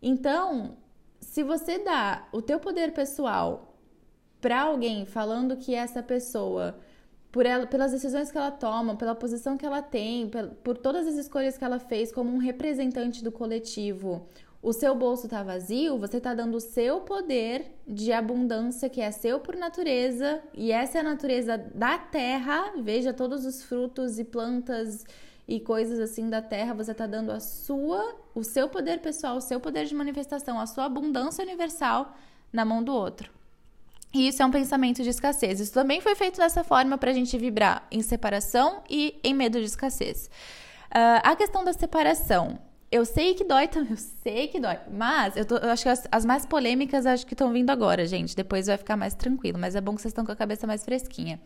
Então, 0.00 0.76
se 1.22 1.42
você 1.42 1.78
dá 1.78 2.28
o 2.32 2.42
teu 2.42 2.60
poder 2.60 2.92
pessoal 2.92 3.74
para 4.40 4.60
alguém 4.60 5.06
falando 5.06 5.56
que 5.56 5.74
essa 5.74 6.02
pessoa 6.02 6.78
por 7.30 7.46
ela, 7.46 7.66
pelas 7.66 7.92
decisões 7.92 8.30
que 8.30 8.36
ela 8.36 8.50
toma, 8.50 8.94
pela 8.94 9.14
posição 9.14 9.56
que 9.56 9.64
ela 9.64 9.80
tem, 9.80 10.28
por, 10.28 10.48
por 10.62 10.76
todas 10.76 11.06
as 11.06 11.14
escolhas 11.14 11.56
que 11.56 11.64
ela 11.64 11.78
fez 11.78 12.12
como 12.12 12.30
um 12.30 12.36
representante 12.36 13.24
do 13.24 13.32
coletivo, 13.32 14.26
o 14.60 14.72
seu 14.72 14.94
bolso 14.94 15.26
está 15.26 15.42
vazio, 15.42 15.98
você 15.98 16.18
está 16.18 16.34
dando 16.34 16.56
o 16.56 16.60
seu 16.60 17.00
poder 17.00 17.74
de 17.88 18.12
abundância, 18.12 18.88
que 18.88 19.00
é 19.00 19.10
seu 19.10 19.40
por 19.40 19.56
natureza, 19.56 20.42
e 20.54 20.70
essa 20.70 20.98
é 20.98 21.00
a 21.00 21.04
natureza 21.04 21.56
da 21.56 21.98
terra. 21.98 22.74
Veja 22.80 23.12
todos 23.12 23.44
os 23.44 23.64
frutos 23.64 24.18
e 24.18 24.24
plantas 24.24 25.04
e 25.46 25.60
coisas 25.60 25.98
assim 25.98 26.30
da 26.30 26.40
terra, 26.40 26.74
você 26.74 26.92
está 26.92 27.06
dando 27.06 27.30
a 27.30 27.40
sua, 27.40 28.16
o 28.34 28.42
seu 28.42 28.68
poder 28.68 29.00
pessoal, 29.00 29.36
o 29.36 29.40
seu 29.40 29.60
poder 29.60 29.86
de 29.86 29.94
manifestação, 29.94 30.58
a 30.58 30.66
sua 30.66 30.84
abundância 30.84 31.42
universal 31.42 32.16
na 32.52 32.64
mão 32.64 32.82
do 32.82 32.92
outro. 32.92 33.30
E 34.14 34.28
isso 34.28 34.42
é 34.42 34.46
um 34.46 34.50
pensamento 34.50 35.02
de 35.02 35.08
escassez. 35.08 35.58
Isso 35.58 35.72
também 35.72 36.00
foi 36.00 36.14
feito 36.14 36.36
dessa 36.36 36.62
forma 36.62 36.98
para 36.98 37.10
a 37.10 37.14
gente 37.14 37.36
vibrar 37.38 37.86
em 37.90 38.02
separação 38.02 38.82
e 38.88 39.18
em 39.24 39.32
medo 39.32 39.58
de 39.58 39.64
escassez. 39.64 40.30
Uh, 40.90 41.20
a 41.22 41.34
questão 41.34 41.64
da 41.64 41.72
separação. 41.72 42.58
Eu 42.92 43.06
sei 43.06 43.32
que 43.32 43.42
dói 43.42 43.66
também, 43.68 43.92
eu 43.92 43.96
sei 43.96 44.48
que 44.48 44.60
dói. 44.60 44.78
Mas 44.90 45.34
eu, 45.34 45.46
tô, 45.46 45.56
eu 45.56 45.70
acho 45.70 45.82
que 45.82 45.88
as, 45.88 46.06
as, 46.12 46.24
mais 46.26 46.44
polêmicas 46.44 47.06
acho 47.06 47.26
que 47.26 47.32
estão 47.32 47.50
vindo 47.50 47.70
agora, 47.70 48.04
gente. 48.06 48.36
Depois 48.36 48.66
vai 48.66 48.76
ficar 48.76 48.98
mais 48.98 49.14
tranquilo. 49.14 49.58
Mas 49.58 49.74
é 49.74 49.80
bom 49.80 49.94
que 49.94 50.02
vocês 50.02 50.12
estão 50.12 50.26
com 50.26 50.32
a 50.32 50.36
cabeça 50.36 50.66
mais 50.66 50.84
fresquinha. 50.84 51.40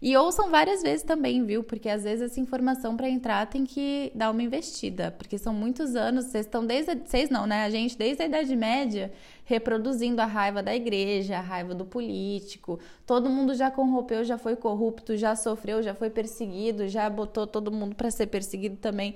E 0.00 0.14
ouçam 0.16 0.50
várias 0.50 0.82
vezes 0.82 1.02
também, 1.02 1.44
viu? 1.44 1.62
Porque 1.62 1.88
às 1.88 2.04
vezes 2.04 2.30
essa 2.30 2.40
informação 2.40 2.96
para 2.96 3.08
entrar 3.08 3.46
tem 3.46 3.64
que 3.64 4.12
dar 4.14 4.30
uma 4.30 4.42
investida, 4.42 5.10
porque 5.10 5.38
são 5.38 5.54
muitos 5.54 5.96
anos, 5.96 6.26
vocês 6.26 6.44
estão 6.44 6.66
desde 6.66 6.94
vocês 6.96 7.30
não, 7.30 7.46
né? 7.46 7.64
A 7.64 7.70
gente 7.70 7.96
desde 7.96 8.22
a 8.22 8.26
Idade 8.26 8.54
Média 8.54 9.10
reproduzindo 9.44 10.20
a 10.20 10.26
raiva 10.26 10.62
da 10.62 10.74
igreja, 10.74 11.38
a 11.38 11.40
raiva 11.40 11.72
do 11.72 11.84
político. 11.84 12.78
Todo 13.06 13.30
mundo 13.30 13.54
já 13.54 13.70
corrompeu, 13.70 14.24
já 14.24 14.36
foi 14.36 14.56
corrupto, 14.56 15.16
já 15.16 15.34
sofreu, 15.36 15.82
já 15.82 15.94
foi 15.94 16.10
perseguido, 16.10 16.88
já 16.88 17.08
botou 17.08 17.46
todo 17.46 17.70
mundo 17.70 17.94
para 17.94 18.10
ser 18.10 18.26
perseguido 18.26 18.76
também. 18.76 19.14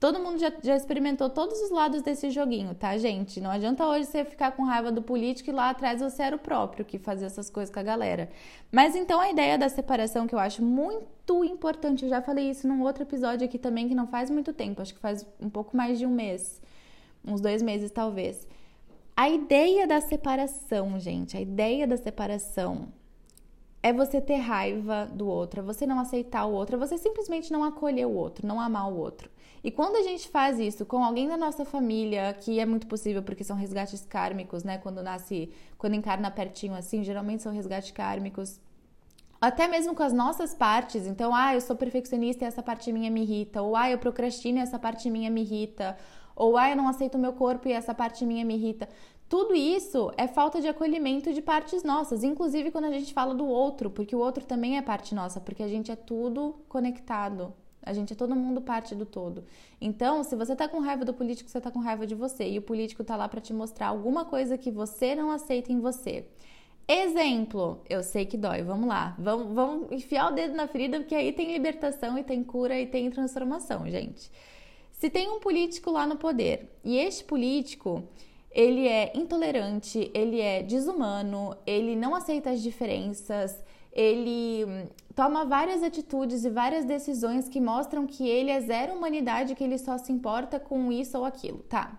Todo 0.00 0.18
mundo 0.18 0.38
já, 0.38 0.50
já, 0.62 0.74
experimentou 0.74 1.28
todos 1.28 1.60
os 1.60 1.70
lados 1.70 2.00
desse 2.00 2.30
joguinho, 2.30 2.74
tá, 2.74 2.96
gente? 2.96 3.38
Não 3.38 3.50
adianta 3.50 3.86
hoje 3.86 4.06
você 4.06 4.24
ficar 4.24 4.52
com 4.52 4.64
raiva 4.64 4.90
do 4.90 5.02
político 5.02 5.50
e 5.50 5.52
lá 5.52 5.68
atrás 5.68 6.00
você 6.00 6.22
era 6.22 6.34
o 6.34 6.38
próprio 6.38 6.86
que 6.86 6.98
fazia 6.98 7.26
essas 7.26 7.50
coisas 7.50 7.70
com 7.70 7.78
a 7.78 7.82
galera. 7.82 8.30
Mas 8.72 8.96
então 8.96 9.20
a 9.20 9.30
ideia 9.30 9.58
da 9.58 9.68
separação 9.68 10.26
que 10.26 10.34
eu 10.34 10.38
acho 10.38 10.64
muito 10.64 11.44
importante, 11.44 12.04
eu 12.04 12.08
já 12.08 12.22
falei 12.22 12.48
isso 12.48 12.66
num 12.66 12.80
outro 12.80 13.02
episódio 13.02 13.44
aqui 13.44 13.58
também 13.58 13.88
que 13.88 13.94
não 13.94 14.06
faz 14.06 14.30
muito 14.30 14.54
tempo, 14.54 14.80
acho 14.80 14.94
que 14.94 15.00
faz 15.00 15.26
um 15.38 15.50
pouco 15.50 15.76
mais 15.76 15.98
de 15.98 16.06
um 16.06 16.10
mês, 16.10 16.62
uns 17.22 17.42
dois 17.42 17.60
meses 17.60 17.90
talvez. 17.90 18.48
A 19.14 19.28
ideia 19.28 19.86
da 19.86 20.00
separação, 20.00 20.98
gente, 20.98 21.36
a 21.36 21.40
ideia 21.42 21.86
da 21.86 21.98
separação 21.98 22.88
é 23.82 23.92
você 23.92 24.20
ter 24.20 24.36
raiva 24.36 25.06
do 25.06 25.26
outro, 25.26 25.60
é 25.60 25.62
você 25.62 25.86
não 25.86 25.98
aceitar 25.98 26.44
o 26.44 26.52
outro, 26.52 26.76
é 26.76 26.78
você 26.78 26.98
simplesmente 26.98 27.52
não 27.52 27.64
acolher 27.64 28.06
o 28.06 28.12
outro, 28.12 28.46
não 28.46 28.60
amar 28.60 28.90
o 28.90 28.96
outro. 28.96 29.30
E 29.62 29.70
quando 29.70 29.96
a 29.96 30.02
gente 30.02 30.28
faz 30.28 30.58
isso 30.58 30.86
com 30.86 31.04
alguém 31.04 31.28
da 31.28 31.36
nossa 31.36 31.64
família, 31.64 32.32
que 32.32 32.58
é 32.58 32.64
muito 32.64 32.86
possível 32.86 33.22
porque 33.22 33.44
são 33.44 33.56
resgates 33.56 34.06
kármicos, 34.06 34.64
né? 34.64 34.78
Quando 34.78 35.02
nasce, 35.02 35.52
quando 35.76 35.94
encarna 35.94 36.30
pertinho 36.30 36.74
assim, 36.74 37.04
geralmente 37.04 37.42
são 37.42 37.52
resgates 37.52 37.90
kármicos. 37.90 38.58
Até 39.38 39.68
mesmo 39.68 39.94
com 39.94 40.02
as 40.02 40.12
nossas 40.12 40.54
partes. 40.54 41.06
Então, 41.06 41.34
ah, 41.34 41.54
eu 41.54 41.60
sou 41.60 41.76
perfeccionista 41.76 42.44
e 42.44 42.48
essa 42.48 42.62
parte 42.62 42.92
minha 42.92 43.10
me 43.10 43.22
irrita. 43.22 43.62
Ou, 43.62 43.76
ah, 43.76 43.90
eu 43.90 43.98
procrastino 43.98 44.58
e 44.58 44.62
essa 44.62 44.78
parte 44.78 45.10
minha 45.10 45.30
me 45.30 45.42
irrita. 45.42 45.96
Ou, 46.36 46.56
ah, 46.56 46.70
eu 46.70 46.76
não 46.76 46.88
aceito 46.88 47.16
o 47.16 47.18
meu 47.18 47.32
corpo 47.32 47.68
e 47.68 47.72
essa 47.72 47.94
parte 47.94 48.24
minha 48.26 48.44
me 48.44 48.54
irrita. 48.54 48.88
Tudo 49.30 49.54
isso 49.54 50.10
é 50.16 50.26
falta 50.26 50.60
de 50.60 50.66
acolhimento 50.66 51.32
de 51.32 51.40
partes 51.40 51.84
nossas, 51.84 52.24
inclusive 52.24 52.72
quando 52.72 52.86
a 52.86 52.90
gente 52.90 53.14
fala 53.14 53.32
do 53.32 53.46
outro, 53.46 53.88
porque 53.88 54.16
o 54.16 54.18
outro 54.18 54.44
também 54.44 54.76
é 54.76 54.82
parte 54.82 55.14
nossa, 55.14 55.40
porque 55.40 55.62
a 55.62 55.68
gente 55.68 55.88
é 55.88 55.94
tudo 55.94 56.56
conectado. 56.68 57.54
A 57.80 57.92
gente 57.92 58.12
é 58.12 58.16
todo 58.16 58.34
mundo 58.34 58.60
parte 58.60 58.92
do 58.92 59.06
todo. 59.06 59.44
Então, 59.80 60.24
se 60.24 60.34
você 60.34 60.56
tá 60.56 60.66
com 60.66 60.80
raiva 60.80 61.04
do 61.04 61.14
político, 61.14 61.48
você 61.48 61.60
tá 61.60 61.70
com 61.70 61.78
raiva 61.78 62.04
de 62.08 62.14
você. 62.16 62.50
E 62.50 62.58
o 62.58 62.62
político 62.62 63.04
tá 63.04 63.14
lá 63.14 63.28
para 63.28 63.40
te 63.40 63.52
mostrar 63.52 63.86
alguma 63.86 64.24
coisa 64.24 64.58
que 64.58 64.68
você 64.68 65.14
não 65.14 65.30
aceita 65.30 65.72
em 65.72 65.78
você. 65.78 66.26
Exemplo, 66.88 67.82
eu 67.88 68.02
sei 68.02 68.26
que 68.26 68.36
dói, 68.36 68.62
vamos 68.62 68.88
lá. 68.88 69.14
Vamos, 69.16 69.54
vamos 69.54 69.92
enfiar 69.92 70.32
o 70.32 70.34
dedo 70.34 70.56
na 70.56 70.66
ferida, 70.66 70.98
porque 70.98 71.14
aí 71.14 71.32
tem 71.32 71.52
libertação 71.52 72.18
e 72.18 72.24
tem 72.24 72.42
cura 72.42 72.80
e 72.80 72.84
tem 72.84 73.08
transformação, 73.08 73.88
gente. 73.88 74.28
Se 74.90 75.08
tem 75.08 75.30
um 75.30 75.38
político 75.38 75.92
lá 75.92 76.04
no 76.04 76.16
poder 76.16 76.68
e 76.84 76.98
este 76.98 77.22
político 77.22 78.02
ele 78.50 78.88
é 78.88 79.12
intolerante, 79.16 80.10
ele 80.12 80.40
é 80.40 80.62
desumano, 80.62 81.56
ele 81.66 81.94
não 81.94 82.14
aceita 82.14 82.50
as 82.50 82.60
diferenças, 82.60 83.62
ele 83.92 84.64
hum, 84.64 84.88
toma 85.14 85.44
várias 85.44 85.82
atitudes 85.82 86.44
e 86.44 86.50
várias 86.50 86.84
decisões 86.84 87.48
que 87.48 87.60
mostram 87.60 88.06
que 88.06 88.28
ele 88.28 88.50
é 88.50 88.60
zero 88.60 88.94
humanidade, 88.94 89.54
que 89.54 89.62
ele 89.62 89.78
só 89.78 89.98
se 89.98 90.12
importa 90.12 90.58
com 90.58 90.90
isso 90.90 91.16
ou 91.18 91.24
aquilo, 91.24 91.58
tá? 91.60 91.98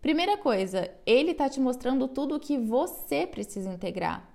Primeira 0.00 0.36
coisa, 0.36 0.88
ele 1.04 1.34
tá 1.34 1.48
te 1.48 1.60
mostrando 1.60 2.06
tudo 2.06 2.36
o 2.36 2.40
que 2.40 2.56
você 2.56 3.26
precisa 3.26 3.72
integrar. 3.72 4.27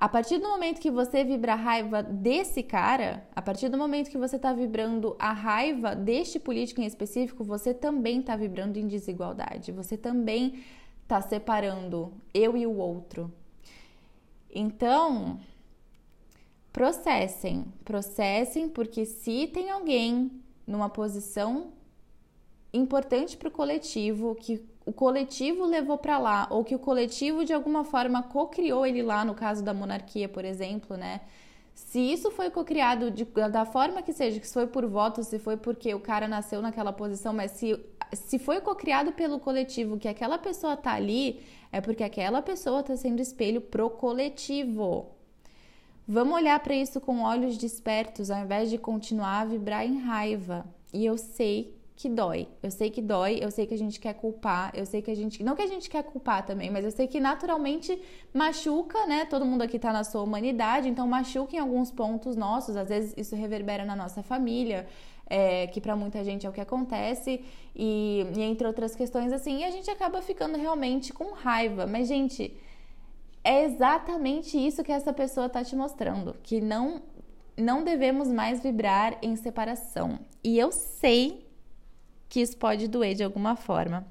A 0.00 0.08
partir 0.08 0.38
do 0.38 0.48
momento 0.48 0.80
que 0.80 0.92
você 0.92 1.24
vibra 1.24 1.54
a 1.54 1.56
raiva 1.56 2.04
desse 2.04 2.62
cara, 2.62 3.26
a 3.34 3.42
partir 3.42 3.68
do 3.68 3.76
momento 3.76 4.08
que 4.08 4.16
você 4.16 4.36
está 4.36 4.52
vibrando 4.52 5.16
a 5.18 5.32
raiva 5.32 5.96
deste 5.96 6.38
político 6.38 6.80
em 6.80 6.86
específico, 6.86 7.42
você 7.42 7.74
também 7.74 8.20
está 8.20 8.36
vibrando 8.36 8.78
em 8.78 8.86
desigualdade. 8.86 9.72
Você 9.72 9.96
também 9.96 10.62
está 11.02 11.20
separando 11.20 12.12
eu 12.32 12.56
e 12.56 12.64
o 12.64 12.76
outro. 12.76 13.32
Então, 14.54 15.40
processem, 16.72 17.64
processem, 17.84 18.68
porque 18.68 19.04
se 19.04 19.48
tem 19.48 19.68
alguém 19.68 20.30
numa 20.64 20.88
posição 20.88 21.72
importante 22.72 23.36
para 23.36 23.48
o 23.48 23.50
coletivo, 23.50 24.36
que 24.36 24.64
o 24.88 24.92
coletivo 24.92 25.66
levou 25.66 25.98
para 25.98 26.16
lá, 26.16 26.46
ou 26.48 26.64
que 26.64 26.74
o 26.74 26.78
coletivo 26.78 27.44
de 27.44 27.52
alguma 27.52 27.84
forma 27.84 28.22
co-criou 28.22 28.86
ele 28.86 29.02
lá, 29.02 29.22
no 29.22 29.34
caso 29.34 29.62
da 29.62 29.74
monarquia, 29.74 30.26
por 30.30 30.46
exemplo, 30.46 30.96
né? 30.96 31.20
Se 31.74 32.00
isso 32.00 32.30
foi 32.30 32.50
co-criado 32.50 33.12
da 33.52 33.66
forma 33.66 34.00
que 34.00 34.14
seja, 34.14 34.40
que 34.40 34.46
se 34.46 34.54
foi 34.54 34.66
por 34.66 34.86
voto, 34.86 35.22
se 35.22 35.38
foi 35.38 35.58
porque 35.58 35.94
o 35.94 36.00
cara 36.00 36.26
nasceu 36.26 36.62
naquela 36.62 36.90
posição, 36.90 37.34
mas 37.34 37.50
se 37.50 37.78
se 38.14 38.38
foi 38.38 38.62
cocriado 38.62 39.12
pelo 39.12 39.38
coletivo 39.38 39.98
que 39.98 40.08
aquela 40.08 40.38
pessoa 40.38 40.74
tá 40.74 40.94
ali, 40.94 41.42
é 41.70 41.82
porque 41.82 42.02
aquela 42.02 42.40
pessoa 42.40 42.82
tá 42.82 42.96
sendo 42.96 43.20
espelho 43.20 43.60
pro 43.60 43.90
coletivo. 43.90 45.10
Vamos 46.06 46.34
olhar 46.34 46.58
para 46.60 46.74
isso 46.74 46.98
com 46.98 47.20
olhos 47.20 47.58
despertos, 47.58 48.30
ao 48.30 48.40
invés 48.42 48.70
de 48.70 48.78
continuar 48.78 49.40
a 49.42 49.44
vibrar 49.44 49.84
em 49.84 49.98
raiva. 49.98 50.64
E 50.94 51.04
eu 51.04 51.18
sei 51.18 51.77
que 51.98 52.08
dói. 52.08 52.46
Eu 52.62 52.70
sei 52.70 52.90
que 52.90 53.02
dói, 53.02 53.40
eu 53.42 53.50
sei 53.50 53.66
que 53.66 53.74
a 53.74 53.76
gente 53.76 53.98
quer 53.98 54.14
culpar, 54.14 54.70
eu 54.72 54.86
sei 54.86 55.02
que 55.02 55.10
a 55.10 55.16
gente. 55.16 55.42
Não 55.42 55.56
que 55.56 55.62
a 55.62 55.66
gente 55.66 55.90
quer 55.90 56.04
culpar 56.04 56.46
também, 56.46 56.70
mas 56.70 56.84
eu 56.84 56.92
sei 56.92 57.08
que 57.08 57.18
naturalmente 57.18 58.00
machuca, 58.32 59.04
né? 59.04 59.24
Todo 59.24 59.44
mundo 59.44 59.62
aqui 59.62 59.80
tá 59.80 59.92
na 59.92 60.04
sua 60.04 60.22
humanidade, 60.22 60.88
então 60.88 61.08
machuca 61.08 61.56
em 61.56 61.58
alguns 61.58 61.90
pontos 61.90 62.36
nossos. 62.36 62.76
Às 62.76 62.88
vezes 62.88 63.14
isso 63.16 63.34
reverbera 63.34 63.84
na 63.84 63.96
nossa 63.96 64.22
família, 64.22 64.86
é, 65.28 65.66
que 65.66 65.80
para 65.80 65.96
muita 65.96 66.22
gente 66.22 66.46
é 66.46 66.48
o 66.48 66.52
que 66.52 66.60
acontece, 66.60 67.44
e, 67.74 68.24
e 68.36 68.42
entre 68.42 68.64
outras 68.64 68.94
questões 68.94 69.32
assim, 69.32 69.62
e 69.62 69.64
a 69.64 69.70
gente 69.72 69.90
acaba 69.90 70.22
ficando 70.22 70.56
realmente 70.56 71.12
com 71.12 71.32
raiva. 71.32 71.84
Mas, 71.84 72.06
gente, 72.06 72.56
é 73.42 73.64
exatamente 73.64 74.56
isso 74.56 74.84
que 74.84 74.92
essa 74.92 75.12
pessoa 75.12 75.48
tá 75.48 75.64
te 75.64 75.74
mostrando, 75.74 76.36
que 76.44 76.60
não 76.60 77.02
não 77.56 77.82
devemos 77.82 78.28
mais 78.28 78.62
vibrar 78.62 79.18
em 79.20 79.34
separação. 79.34 80.20
E 80.44 80.56
eu 80.56 80.70
sei 80.70 81.47
que 82.28 82.40
isso 82.40 82.56
pode 82.56 82.88
doer 82.88 83.14
de 83.14 83.24
alguma 83.24 83.56
forma. 83.56 84.06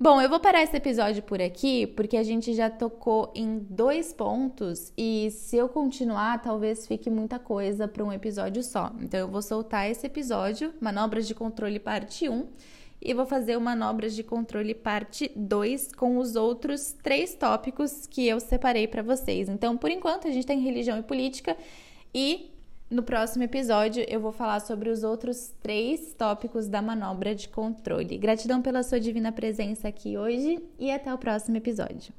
Bom, 0.00 0.20
eu 0.20 0.28
vou 0.28 0.38
parar 0.38 0.62
esse 0.62 0.76
episódio 0.76 1.24
por 1.24 1.42
aqui, 1.42 1.84
porque 1.84 2.16
a 2.16 2.22
gente 2.22 2.54
já 2.54 2.70
tocou 2.70 3.32
em 3.34 3.58
dois 3.58 4.12
pontos 4.12 4.92
e 4.96 5.28
se 5.32 5.56
eu 5.56 5.68
continuar, 5.68 6.40
talvez 6.40 6.86
fique 6.86 7.10
muita 7.10 7.36
coisa 7.36 7.88
para 7.88 8.04
um 8.04 8.12
episódio 8.12 8.62
só. 8.62 8.92
Então 9.00 9.18
eu 9.18 9.26
vou 9.26 9.42
soltar 9.42 9.90
esse 9.90 10.06
episódio, 10.06 10.72
Manobras 10.80 11.26
de 11.26 11.34
Controle 11.34 11.80
Parte 11.80 12.28
1, 12.28 12.46
e 13.02 13.12
vou 13.12 13.26
fazer 13.26 13.56
o 13.56 13.60
Manobras 13.60 14.14
de 14.14 14.22
Controle 14.22 14.72
Parte 14.72 15.32
2 15.34 15.90
com 15.92 16.18
os 16.18 16.36
outros 16.36 16.94
três 17.02 17.34
tópicos 17.34 18.06
que 18.06 18.24
eu 18.24 18.38
separei 18.38 18.86
para 18.86 19.02
vocês. 19.02 19.48
Então, 19.48 19.76
por 19.76 19.90
enquanto, 19.90 20.28
a 20.28 20.30
gente 20.30 20.46
tem 20.46 20.60
religião 20.60 20.96
e 20.96 21.02
política 21.02 21.56
e 22.14 22.52
no 22.90 23.02
próximo 23.02 23.44
episódio, 23.44 24.04
eu 24.08 24.20
vou 24.20 24.32
falar 24.32 24.60
sobre 24.60 24.88
os 24.88 25.02
outros 25.02 25.54
três 25.62 26.14
tópicos 26.14 26.68
da 26.68 26.80
manobra 26.80 27.34
de 27.34 27.48
controle. 27.48 28.16
Gratidão 28.16 28.62
pela 28.62 28.82
sua 28.82 28.98
divina 28.98 29.30
presença 29.30 29.88
aqui 29.88 30.16
hoje 30.16 30.58
e 30.78 30.90
até 30.90 31.12
o 31.12 31.18
próximo 31.18 31.56
episódio. 31.56 32.14